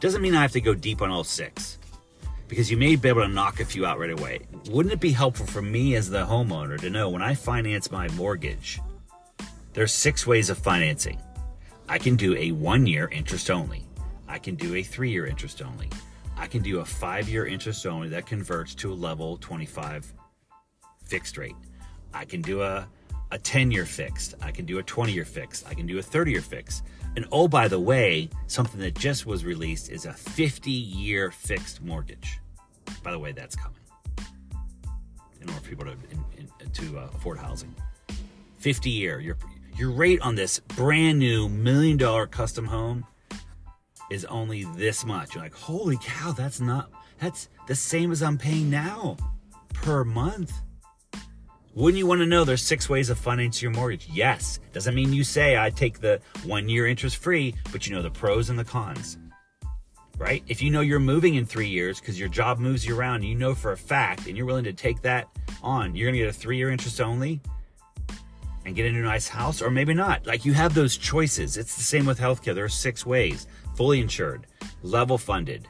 Doesn't 0.00 0.20
mean 0.20 0.34
I 0.34 0.42
have 0.42 0.52
to 0.52 0.60
go 0.60 0.74
deep 0.74 1.00
on 1.00 1.10
all 1.10 1.24
six 1.24 1.78
because 2.48 2.70
you 2.70 2.76
may 2.76 2.96
be 2.96 3.08
able 3.08 3.22
to 3.22 3.28
knock 3.28 3.60
a 3.60 3.64
few 3.64 3.86
out 3.86 3.98
right 3.98 4.10
away. 4.10 4.40
Wouldn't 4.70 4.92
it 4.92 5.00
be 5.00 5.12
helpful 5.12 5.46
for 5.46 5.62
me 5.62 5.94
as 5.94 6.10
the 6.10 6.24
homeowner 6.24 6.80
to 6.80 6.90
know 6.90 7.08
when 7.08 7.22
I 7.22 7.34
finance 7.34 7.90
my 7.90 8.08
mortgage, 8.10 8.80
there's 9.76 9.92
six 9.92 10.26
ways 10.26 10.48
of 10.48 10.56
financing. 10.56 11.20
I 11.86 11.98
can 11.98 12.16
do 12.16 12.34
a 12.34 12.50
one 12.50 12.86
year 12.86 13.10
interest 13.12 13.50
only. 13.50 13.86
I 14.26 14.38
can 14.38 14.54
do 14.54 14.74
a 14.74 14.82
three 14.82 15.10
year 15.10 15.26
interest 15.26 15.60
only. 15.60 15.90
I 16.34 16.46
can 16.46 16.62
do 16.62 16.80
a 16.80 16.84
five 16.84 17.28
year 17.28 17.46
interest 17.46 17.84
only 17.84 18.08
that 18.08 18.24
converts 18.24 18.74
to 18.76 18.90
a 18.90 18.94
level 18.94 19.36
25 19.36 20.14
fixed 21.04 21.36
rate. 21.36 21.56
I 22.14 22.24
can 22.24 22.40
do 22.40 22.62
a, 22.62 22.88
a 23.30 23.38
10 23.38 23.70
year 23.70 23.84
fixed. 23.84 24.34
I 24.40 24.50
can 24.50 24.64
do 24.64 24.78
a 24.78 24.82
20 24.82 25.12
year 25.12 25.26
fixed. 25.26 25.68
I 25.68 25.74
can 25.74 25.86
do 25.86 25.98
a 25.98 26.02
30 26.02 26.30
year 26.30 26.40
fixed. 26.40 26.82
And 27.14 27.26
oh, 27.30 27.46
by 27.46 27.68
the 27.68 27.78
way, 27.78 28.30
something 28.46 28.80
that 28.80 28.94
just 28.94 29.26
was 29.26 29.44
released 29.44 29.90
is 29.90 30.06
a 30.06 30.14
50 30.14 30.70
year 30.70 31.30
fixed 31.30 31.82
mortgage. 31.82 32.40
By 33.02 33.10
the 33.10 33.18
way, 33.18 33.32
that's 33.32 33.54
coming 33.54 33.76
in 35.42 35.50
order 35.50 35.60
for 35.60 35.68
people 35.68 35.84
to, 35.84 35.92
in, 35.92 36.48
in, 36.60 36.70
to 36.70 36.98
uh, 36.98 37.10
afford 37.14 37.36
housing. 37.36 37.74
50 38.56 38.90
year. 38.90 39.20
Your, 39.20 39.36
your 39.76 39.90
rate 39.90 40.20
on 40.22 40.34
this 40.34 40.58
brand 40.58 41.18
new 41.18 41.48
million 41.48 41.98
dollar 41.98 42.26
custom 42.26 42.64
home 42.64 43.06
is 44.10 44.24
only 44.26 44.64
this 44.76 45.04
much. 45.04 45.34
You're 45.34 45.44
like, 45.44 45.54
holy 45.54 45.98
cow, 46.02 46.32
that's 46.32 46.60
not, 46.60 46.90
that's 47.20 47.48
the 47.66 47.74
same 47.74 48.10
as 48.10 48.22
I'm 48.22 48.38
paying 48.38 48.70
now 48.70 49.16
per 49.74 50.02
month. 50.04 50.52
Wouldn't 51.74 51.98
you 51.98 52.06
want 52.06 52.20
to 52.20 52.26
know 52.26 52.44
there's 52.44 52.62
six 52.62 52.88
ways 52.88 53.10
of 53.10 53.18
financing 53.18 53.66
your 53.66 53.72
mortgage? 53.72 54.08
Yes. 54.10 54.60
Doesn't 54.72 54.94
mean 54.94 55.12
you 55.12 55.24
say 55.24 55.58
I 55.58 55.68
take 55.68 56.00
the 56.00 56.22
one 56.44 56.70
year 56.70 56.86
interest 56.86 57.18
free, 57.18 57.54
but 57.70 57.86
you 57.86 57.94
know 57.94 58.00
the 58.00 58.10
pros 58.10 58.48
and 58.48 58.58
the 58.58 58.64
cons. 58.64 59.18
Right? 60.16 60.42
If 60.48 60.62
you 60.62 60.70
know 60.70 60.80
you're 60.80 60.98
moving 60.98 61.34
in 61.34 61.44
three 61.44 61.68
years 61.68 62.00
because 62.00 62.18
your 62.18 62.30
job 62.30 62.58
moves 62.58 62.86
you 62.86 62.98
around, 62.98 63.24
you 63.24 63.34
know 63.34 63.54
for 63.54 63.72
a 63.72 63.76
fact, 63.76 64.26
and 64.26 64.34
you're 64.38 64.46
willing 64.46 64.64
to 64.64 64.72
take 64.72 65.02
that 65.02 65.28
on, 65.62 65.94
you're 65.94 66.06
going 66.06 66.18
to 66.18 66.24
get 66.24 66.30
a 66.30 66.38
three 66.38 66.56
year 66.56 66.70
interest 66.70 66.98
only 67.02 67.42
and 68.66 68.74
get 68.74 68.84
into 68.84 68.98
a 68.98 69.04
nice 69.04 69.28
house, 69.28 69.62
or 69.62 69.70
maybe 69.70 69.94
not. 69.94 70.26
Like 70.26 70.44
you 70.44 70.52
have 70.52 70.74
those 70.74 70.96
choices. 70.96 71.56
It's 71.56 71.76
the 71.76 71.82
same 71.82 72.04
with 72.04 72.18
healthcare. 72.18 72.54
There 72.54 72.64
are 72.64 72.68
six 72.68 73.06
ways 73.06 73.46
fully 73.76 74.00
insured, 74.00 74.46
level 74.82 75.16
funded, 75.16 75.68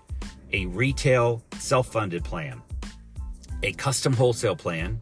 a 0.52 0.66
retail 0.66 1.44
self 1.58 1.88
funded 1.88 2.24
plan, 2.24 2.62
a 3.62 3.72
custom 3.72 4.14
wholesale 4.14 4.56
plan, 4.56 5.00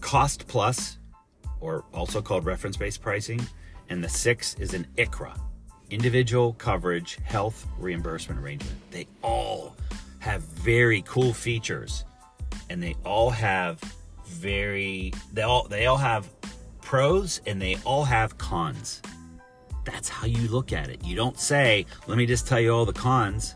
cost 0.00 0.46
plus, 0.46 0.98
or 1.60 1.84
also 1.94 2.20
called 2.20 2.44
reference 2.44 2.76
based 2.76 3.00
pricing, 3.00 3.40
and 3.88 4.04
the 4.04 4.08
sixth 4.08 4.60
is 4.60 4.74
an 4.74 4.86
ICHRA, 4.98 5.40
individual 5.88 6.52
coverage 6.54 7.16
health 7.24 7.66
reimbursement 7.78 8.38
arrangement. 8.38 8.76
They 8.90 9.06
all 9.22 9.74
have 10.18 10.42
very 10.42 11.02
cool 11.06 11.32
features 11.32 12.04
and 12.68 12.82
they 12.82 12.94
all 13.06 13.30
have 13.30 13.80
very 14.26 15.12
they 15.32 15.42
all 15.42 15.66
they 15.68 15.86
all 15.86 15.96
have 15.96 16.28
pros 16.90 17.40
and 17.46 17.62
they 17.62 17.76
all 17.84 18.02
have 18.02 18.36
cons. 18.36 19.00
That's 19.84 20.08
how 20.08 20.26
you 20.26 20.48
look 20.48 20.72
at 20.72 20.88
it. 20.88 21.04
You 21.04 21.14
don't 21.14 21.38
say, 21.38 21.86
let 22.08 22.18
me 22.18 22.26
just 22.26 22.48
tell 22.48 22.58
you 22.58 22.74
all 22.74 22.84
the 22.84 22.92
cons. 22.92 23.54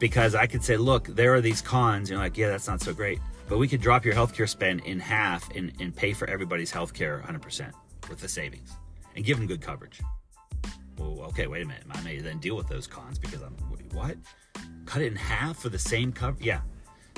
Because 0.00 0.34
I 0.34 0.48
could 0.48 0.64
say, 0.64 0.76
look, 0.76 1.06
there 1.06 1.32
are 1.32 1.40
these 1.40 1.62
cons. 1.62 2.10
You're 2.10 2.18
like, 2.18 2.36
yeah, 2.36 2.48
that's 2.48 2.66
not 2.66 2.80
so 2.80 2.92
great. 2.92 3.20
But 3.48 3.58
we 3.58 3.68
could 3.68 3.80
drop 3.80 4.04
your 4.04 4.14
healthcare 4.14 4.48
spend 4.48 4.80
in 4.80 4.98
half 4.98 5.48
and, 5.54 5.70
and 5.78 5.94
pay 5.94 6.12
for 6.12 6.28
everybody's 6.28 6.72
healthcare 6.72 7.24
100% 7.24 7.70
with 8.10 8.18
the 8.18 8.28
savings 8.28 8.72
and 9.14 9.24
give 9.24 9.38
them 9.38 9.46
good 9.46 9.60
coverage. 9.60 10.00
Well, 10.98 11.20
okay, 11.28 11.46
wait 11.46 11.62
a 11.62 11.66
minute. 11.66 11.84
I 11.88 12.00
may 12.00 12.18
then 12.18 12.38
deal 12.38 12.56
with 12.56 12.66
those 12.66 12.88
cons 12.88 13.16
because 13.16 13.42
I'm, 13.42 13.54
what? 13.92 14.16
Cut 14.86 15.02
it 15.02 15.06
in 15.06 15.14
half 15.14 15.58
for 15.58 15.68
the 15.68 15.78
same 15.78 16.10
cover? 16.10 16.36
Yeah, 16.40 16.62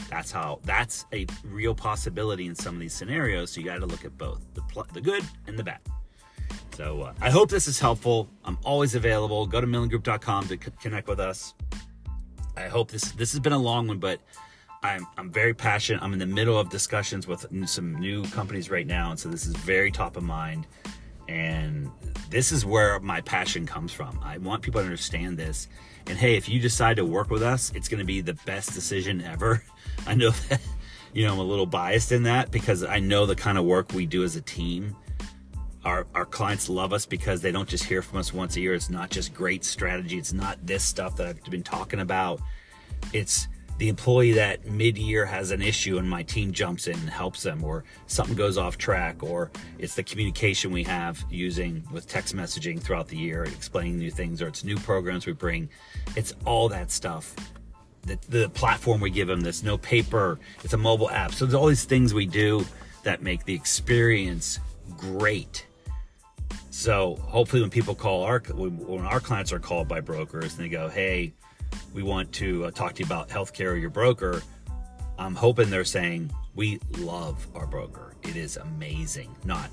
that's 0.09 0.31
how, 0.31 0.61
that's 0.65 1.07
a 1.13 1.27
real 1.45 1.75
possibility 1.75 2.47
in 2.47 2.55
some 2.55 2.75
of 2.75 2.81
these 2.81 2.95
scenarios. 2.95 3.51
So 3.51 3.61
you 3.61 3.67
got 3.67 3.79
to 3.79 3.87
look 3.87 4.05
at 4.05 4.17
both 4.17 4.43
the, 4.55 4.63
pl- 4.63 4.87
the 4.93 5.01
good 5.01 5.25
and 5.47 5.59
the 5.59 5.65
bad. 5.65 5.81
So 6.77 7.03
uh, 7.03 7.15
I 7.21 7.31
hope 7.31 7.49
this 7.49 7.69
is 7.69 7.79
helpful. 7.81 8.29
I'm 8.45 8.59
always 8.65 8.95
available. 8.95 9.47
Go 9.47 9.61
to 9.61 9.67
millengroup.com 9.67 10.49
to 10.49 10.55
c- 10.63 10.71
connect 10.81 11.09
with 11.09 11.21
us. 11.21 11.55
I 12.57 12.69
hope 12.69 12.91
this 12.91 13.13
this 13.13 13.33
has 13.33 13.41
been 13.41 13.53
a 13.53 13.59
long 13.59 13.87
one, 13.87 13.99
but 13.99 14.21
I'm 14.83 15.07
I'm 15.17 15.31
very 15.31 15.55
passionate. 15.55 16.03
I'm 16.03 16.13
in 16.13 16.19
the 16.19 16.27
middle 16.27 16.59
of 16.59 16.69
discussions 16.71 17.27
with 17.27 17.47
some 17.67 17.95
new 17.95 18.25
companies 18.25 18.71
right 18.71 18.87
now, 18.87 19.11
and 19.11 19.19
so 19.19 19.29
this 19.29 19.47
is 19.47 19.55
very 19.57 19.91
top 19.91 20.17
of 20.17 20.23
mind. 20.23 20.67
And 21.29 21.91
this 22.31 22.53
is 22.53 22.65
where 22.65 23.01
my 23.01 23.21
passion 23.21 23.67
comes 23.67 23.93
from. 23.93 24.19
I 24.23 24.39
want 24.39 24.63
people 24.63 24.81
to 24.81 24.85
understand 24.85 25.39
this. 25.39 25.69
And 26.09 26.19
hey, 26.19 26.37
if 26.37 26.49
you 26.49 26.61
decide 26.61 26.97
to 26.97 27.05
work 27.05 27.31
with 27.31 27.43
us, 27.43 27.73
it's 27.75 27.89
going 27.89 27.99
to 27.99 28.05
be 28.05 28.21
the 28.21 28.35
best 28.47 28.75
decision 28.75 29.21
ever. 29.23 29.63
I 30.07 30.15
know 30.15 30.31
that 30.49 30.61
you 31.13 31.27
know 31.27 31.33
I'm 31.33 31.39
a 31.39 31.45
little 31.45 31.67
biased 31.67 32.13
in 32.13 32.25
that 32.25 32.51
because 32.51 32.85
I 32.85 33.01
know 33.01 33.27
the 33.27 33.37
kind 33.37 33.59
of 33.59 33.65
work 33.65 33.93
we 33.93 34.07
do 34.07 34.23
as 34.25 34.37
a 34.37 34.43
team 34.43 34.97
our, 35.87 36.05
our 36.17 36.25
clients 36.25 36.69
love 36.69 36.93
us 36.93 37.07
because 37.07 37.41
they 37.41 37.53
don't 37.53 37.69
just 37.69 37.85
hear 37.85 38.03
from 38.03 38.19
us 38.19 38.35
once 38.35 38.57
a 38.57 38.61
year. 38.61 38.75
It's 38.75 38.91
not 38.91 39.09
just 39.09 39.33
great 39.33 39.65
strategy. 39.65 40.19
It's 40.19 40.33
not 40.33 40.59
this 40.67 40.83
stuff 40.83 41.17
that 41.17 41.29
I've 41.29 41.45
been 41.45 41.63
talking 41.63 42.01
about. 42.01 42.41
It's 43.13 43.47
the 43.79 43.89
employee 43.89 44.33
that 44.33 44.67
mid-year 44.67 45.27
has 45.27 45.51
an 45.51 45.61
issue 45.61 45.99
and 45.99 46.09
my 46.09 46.23
team 46.23 46.53
jumps 46.53 46.87
in 46.87 46.99
and 46.99 47.11
helps 47.11 47.43
them 47.43 47.63
or 47.63 47.85
something 48.07 48.35
goes 48.35 48.57
off 48.57 48.79
track 48.79 49.23
or 49.23 49.51
it's 49.79 49.95
the 49.95 50.03
communication 50.03 50.73
we 50.73 50.83
have 50.83 51.23
using 51.31 51.85
with 51.93 52.09
text 52.09 52.35
messaging 52.35 52.81
throughout 52.81 53.09
the 53.09 53.17
year 53.17 53.45
explaining 53.45 53.99
new 53.99 54.11
things 54.11 54.41
or 54.41 54.49
it's 54.49 54.65
new 54.65 54.77
programs 54.79 55.27
we 55.27 55.33
bring. 55.33 55.69
It's 56.17 56.35
all 56.45 56.69
that 56.71 56.91
stuff 56.91 57.35
the, 58.07 58.19
the 58.29 58.49
platform 58.51 59.01
we 59.01 59.11
give 59.11 59.29
them 59.29 59.41
this 59.41 59.63
no 59.63 59.77
paper 59.77 60.39
it's 60.63 60.73
a 60.73 60.79
mobile 60.79 61.11
app. 61.11 61.33
So 61.33 61.45
there's 61.45 61.55
all 61.55 61.67
these 61.67 61.85
things 61.85 62.15
we 62.15 62.27
do 62.27 62.65
that 63.03 63.23
make 63.23 63.45
the 63.45 63.55
experience 63.55 64.59
great. 64.97 65.67
So 66.71 67.17
hopefully, 67.23 67.63
when 67.63 67.71
people 67.71 67.95
call 67.95 68.23
our 68.23 68.41
when 68.41 69.05
our 69.05 69.21
clients 69.21 69.53
are 69.53 69.59
called 69.59 69.89
by 69.89 70.01
brokers 70.01 70.57
and 70.57 70.65
they 70.65 70.69
go, 70.69 70.89
"Hey, 70.89 71.33
we 71.93 72.03
want 72.03 72.33
to 72.35 72.67
uh, 72.67 72.71
talk 72.71 72.95
to 72.95 73.01
you 73.01 73.07
about 73.07 73.29
healthcare 73.29 73.73
or 73.73 73.77
your 73.77 73.91
broker," 73.91 74.43
I'm 75.19 75.35
hoping 75.35 75.71
they're 75.71 75.85
saying, 75.85 76.31
"We 76.55 76.81
love 76.99 77.47
our 77.55 77.67
broker. 77.67 78.15
It 78.23 78.37
is 78.37 78.57
amazing." 78.57 79.35
Not, 79.45 79.71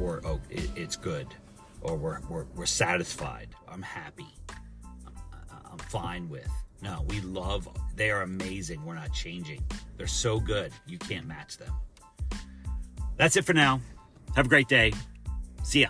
or 0.00 0.20
"Oh, 0.24 0.40
it, 0.50 0.70
it's 0.76 0.96
good," 0.96 1.26
or 1.80 1.96
we're, 1.96 2.20
we're 2.28 2.44
we're 2.54 2.66
satisfied. 2.66 3.48
I'm 3.68 3.82
happy. 3.82 4.34
I'm, 5.06 5.14
I'm 5.72 5.78
fine 5.78 6.28
with. 6.28 6.50
No, 6.80 7.04
we 7.08 7.20
love. 7.22 7.68
They 7.96 8.10
are 8.10 8.22
amazing. 8.22 8.84
We're 8.84 8.94
not 8.94 9.12
changing. 9.12 9.62
They're 9.96 10.06
so 10.06 10.38
good. 10.38 10.72
You 10.86 10.98
can't 10.98 11.26
match 11.26 11.58
them. 11.58 11.74
That's 13.16 13.36
it 13.36 13.44
for 13.44 13.52
now. 13.52 13.80
Have 14.36 14.46
a 14.46 14.48
great 14.48 14.68
day. 14.68 14.92
See 15.64 15.80
ya. 15.80 15.88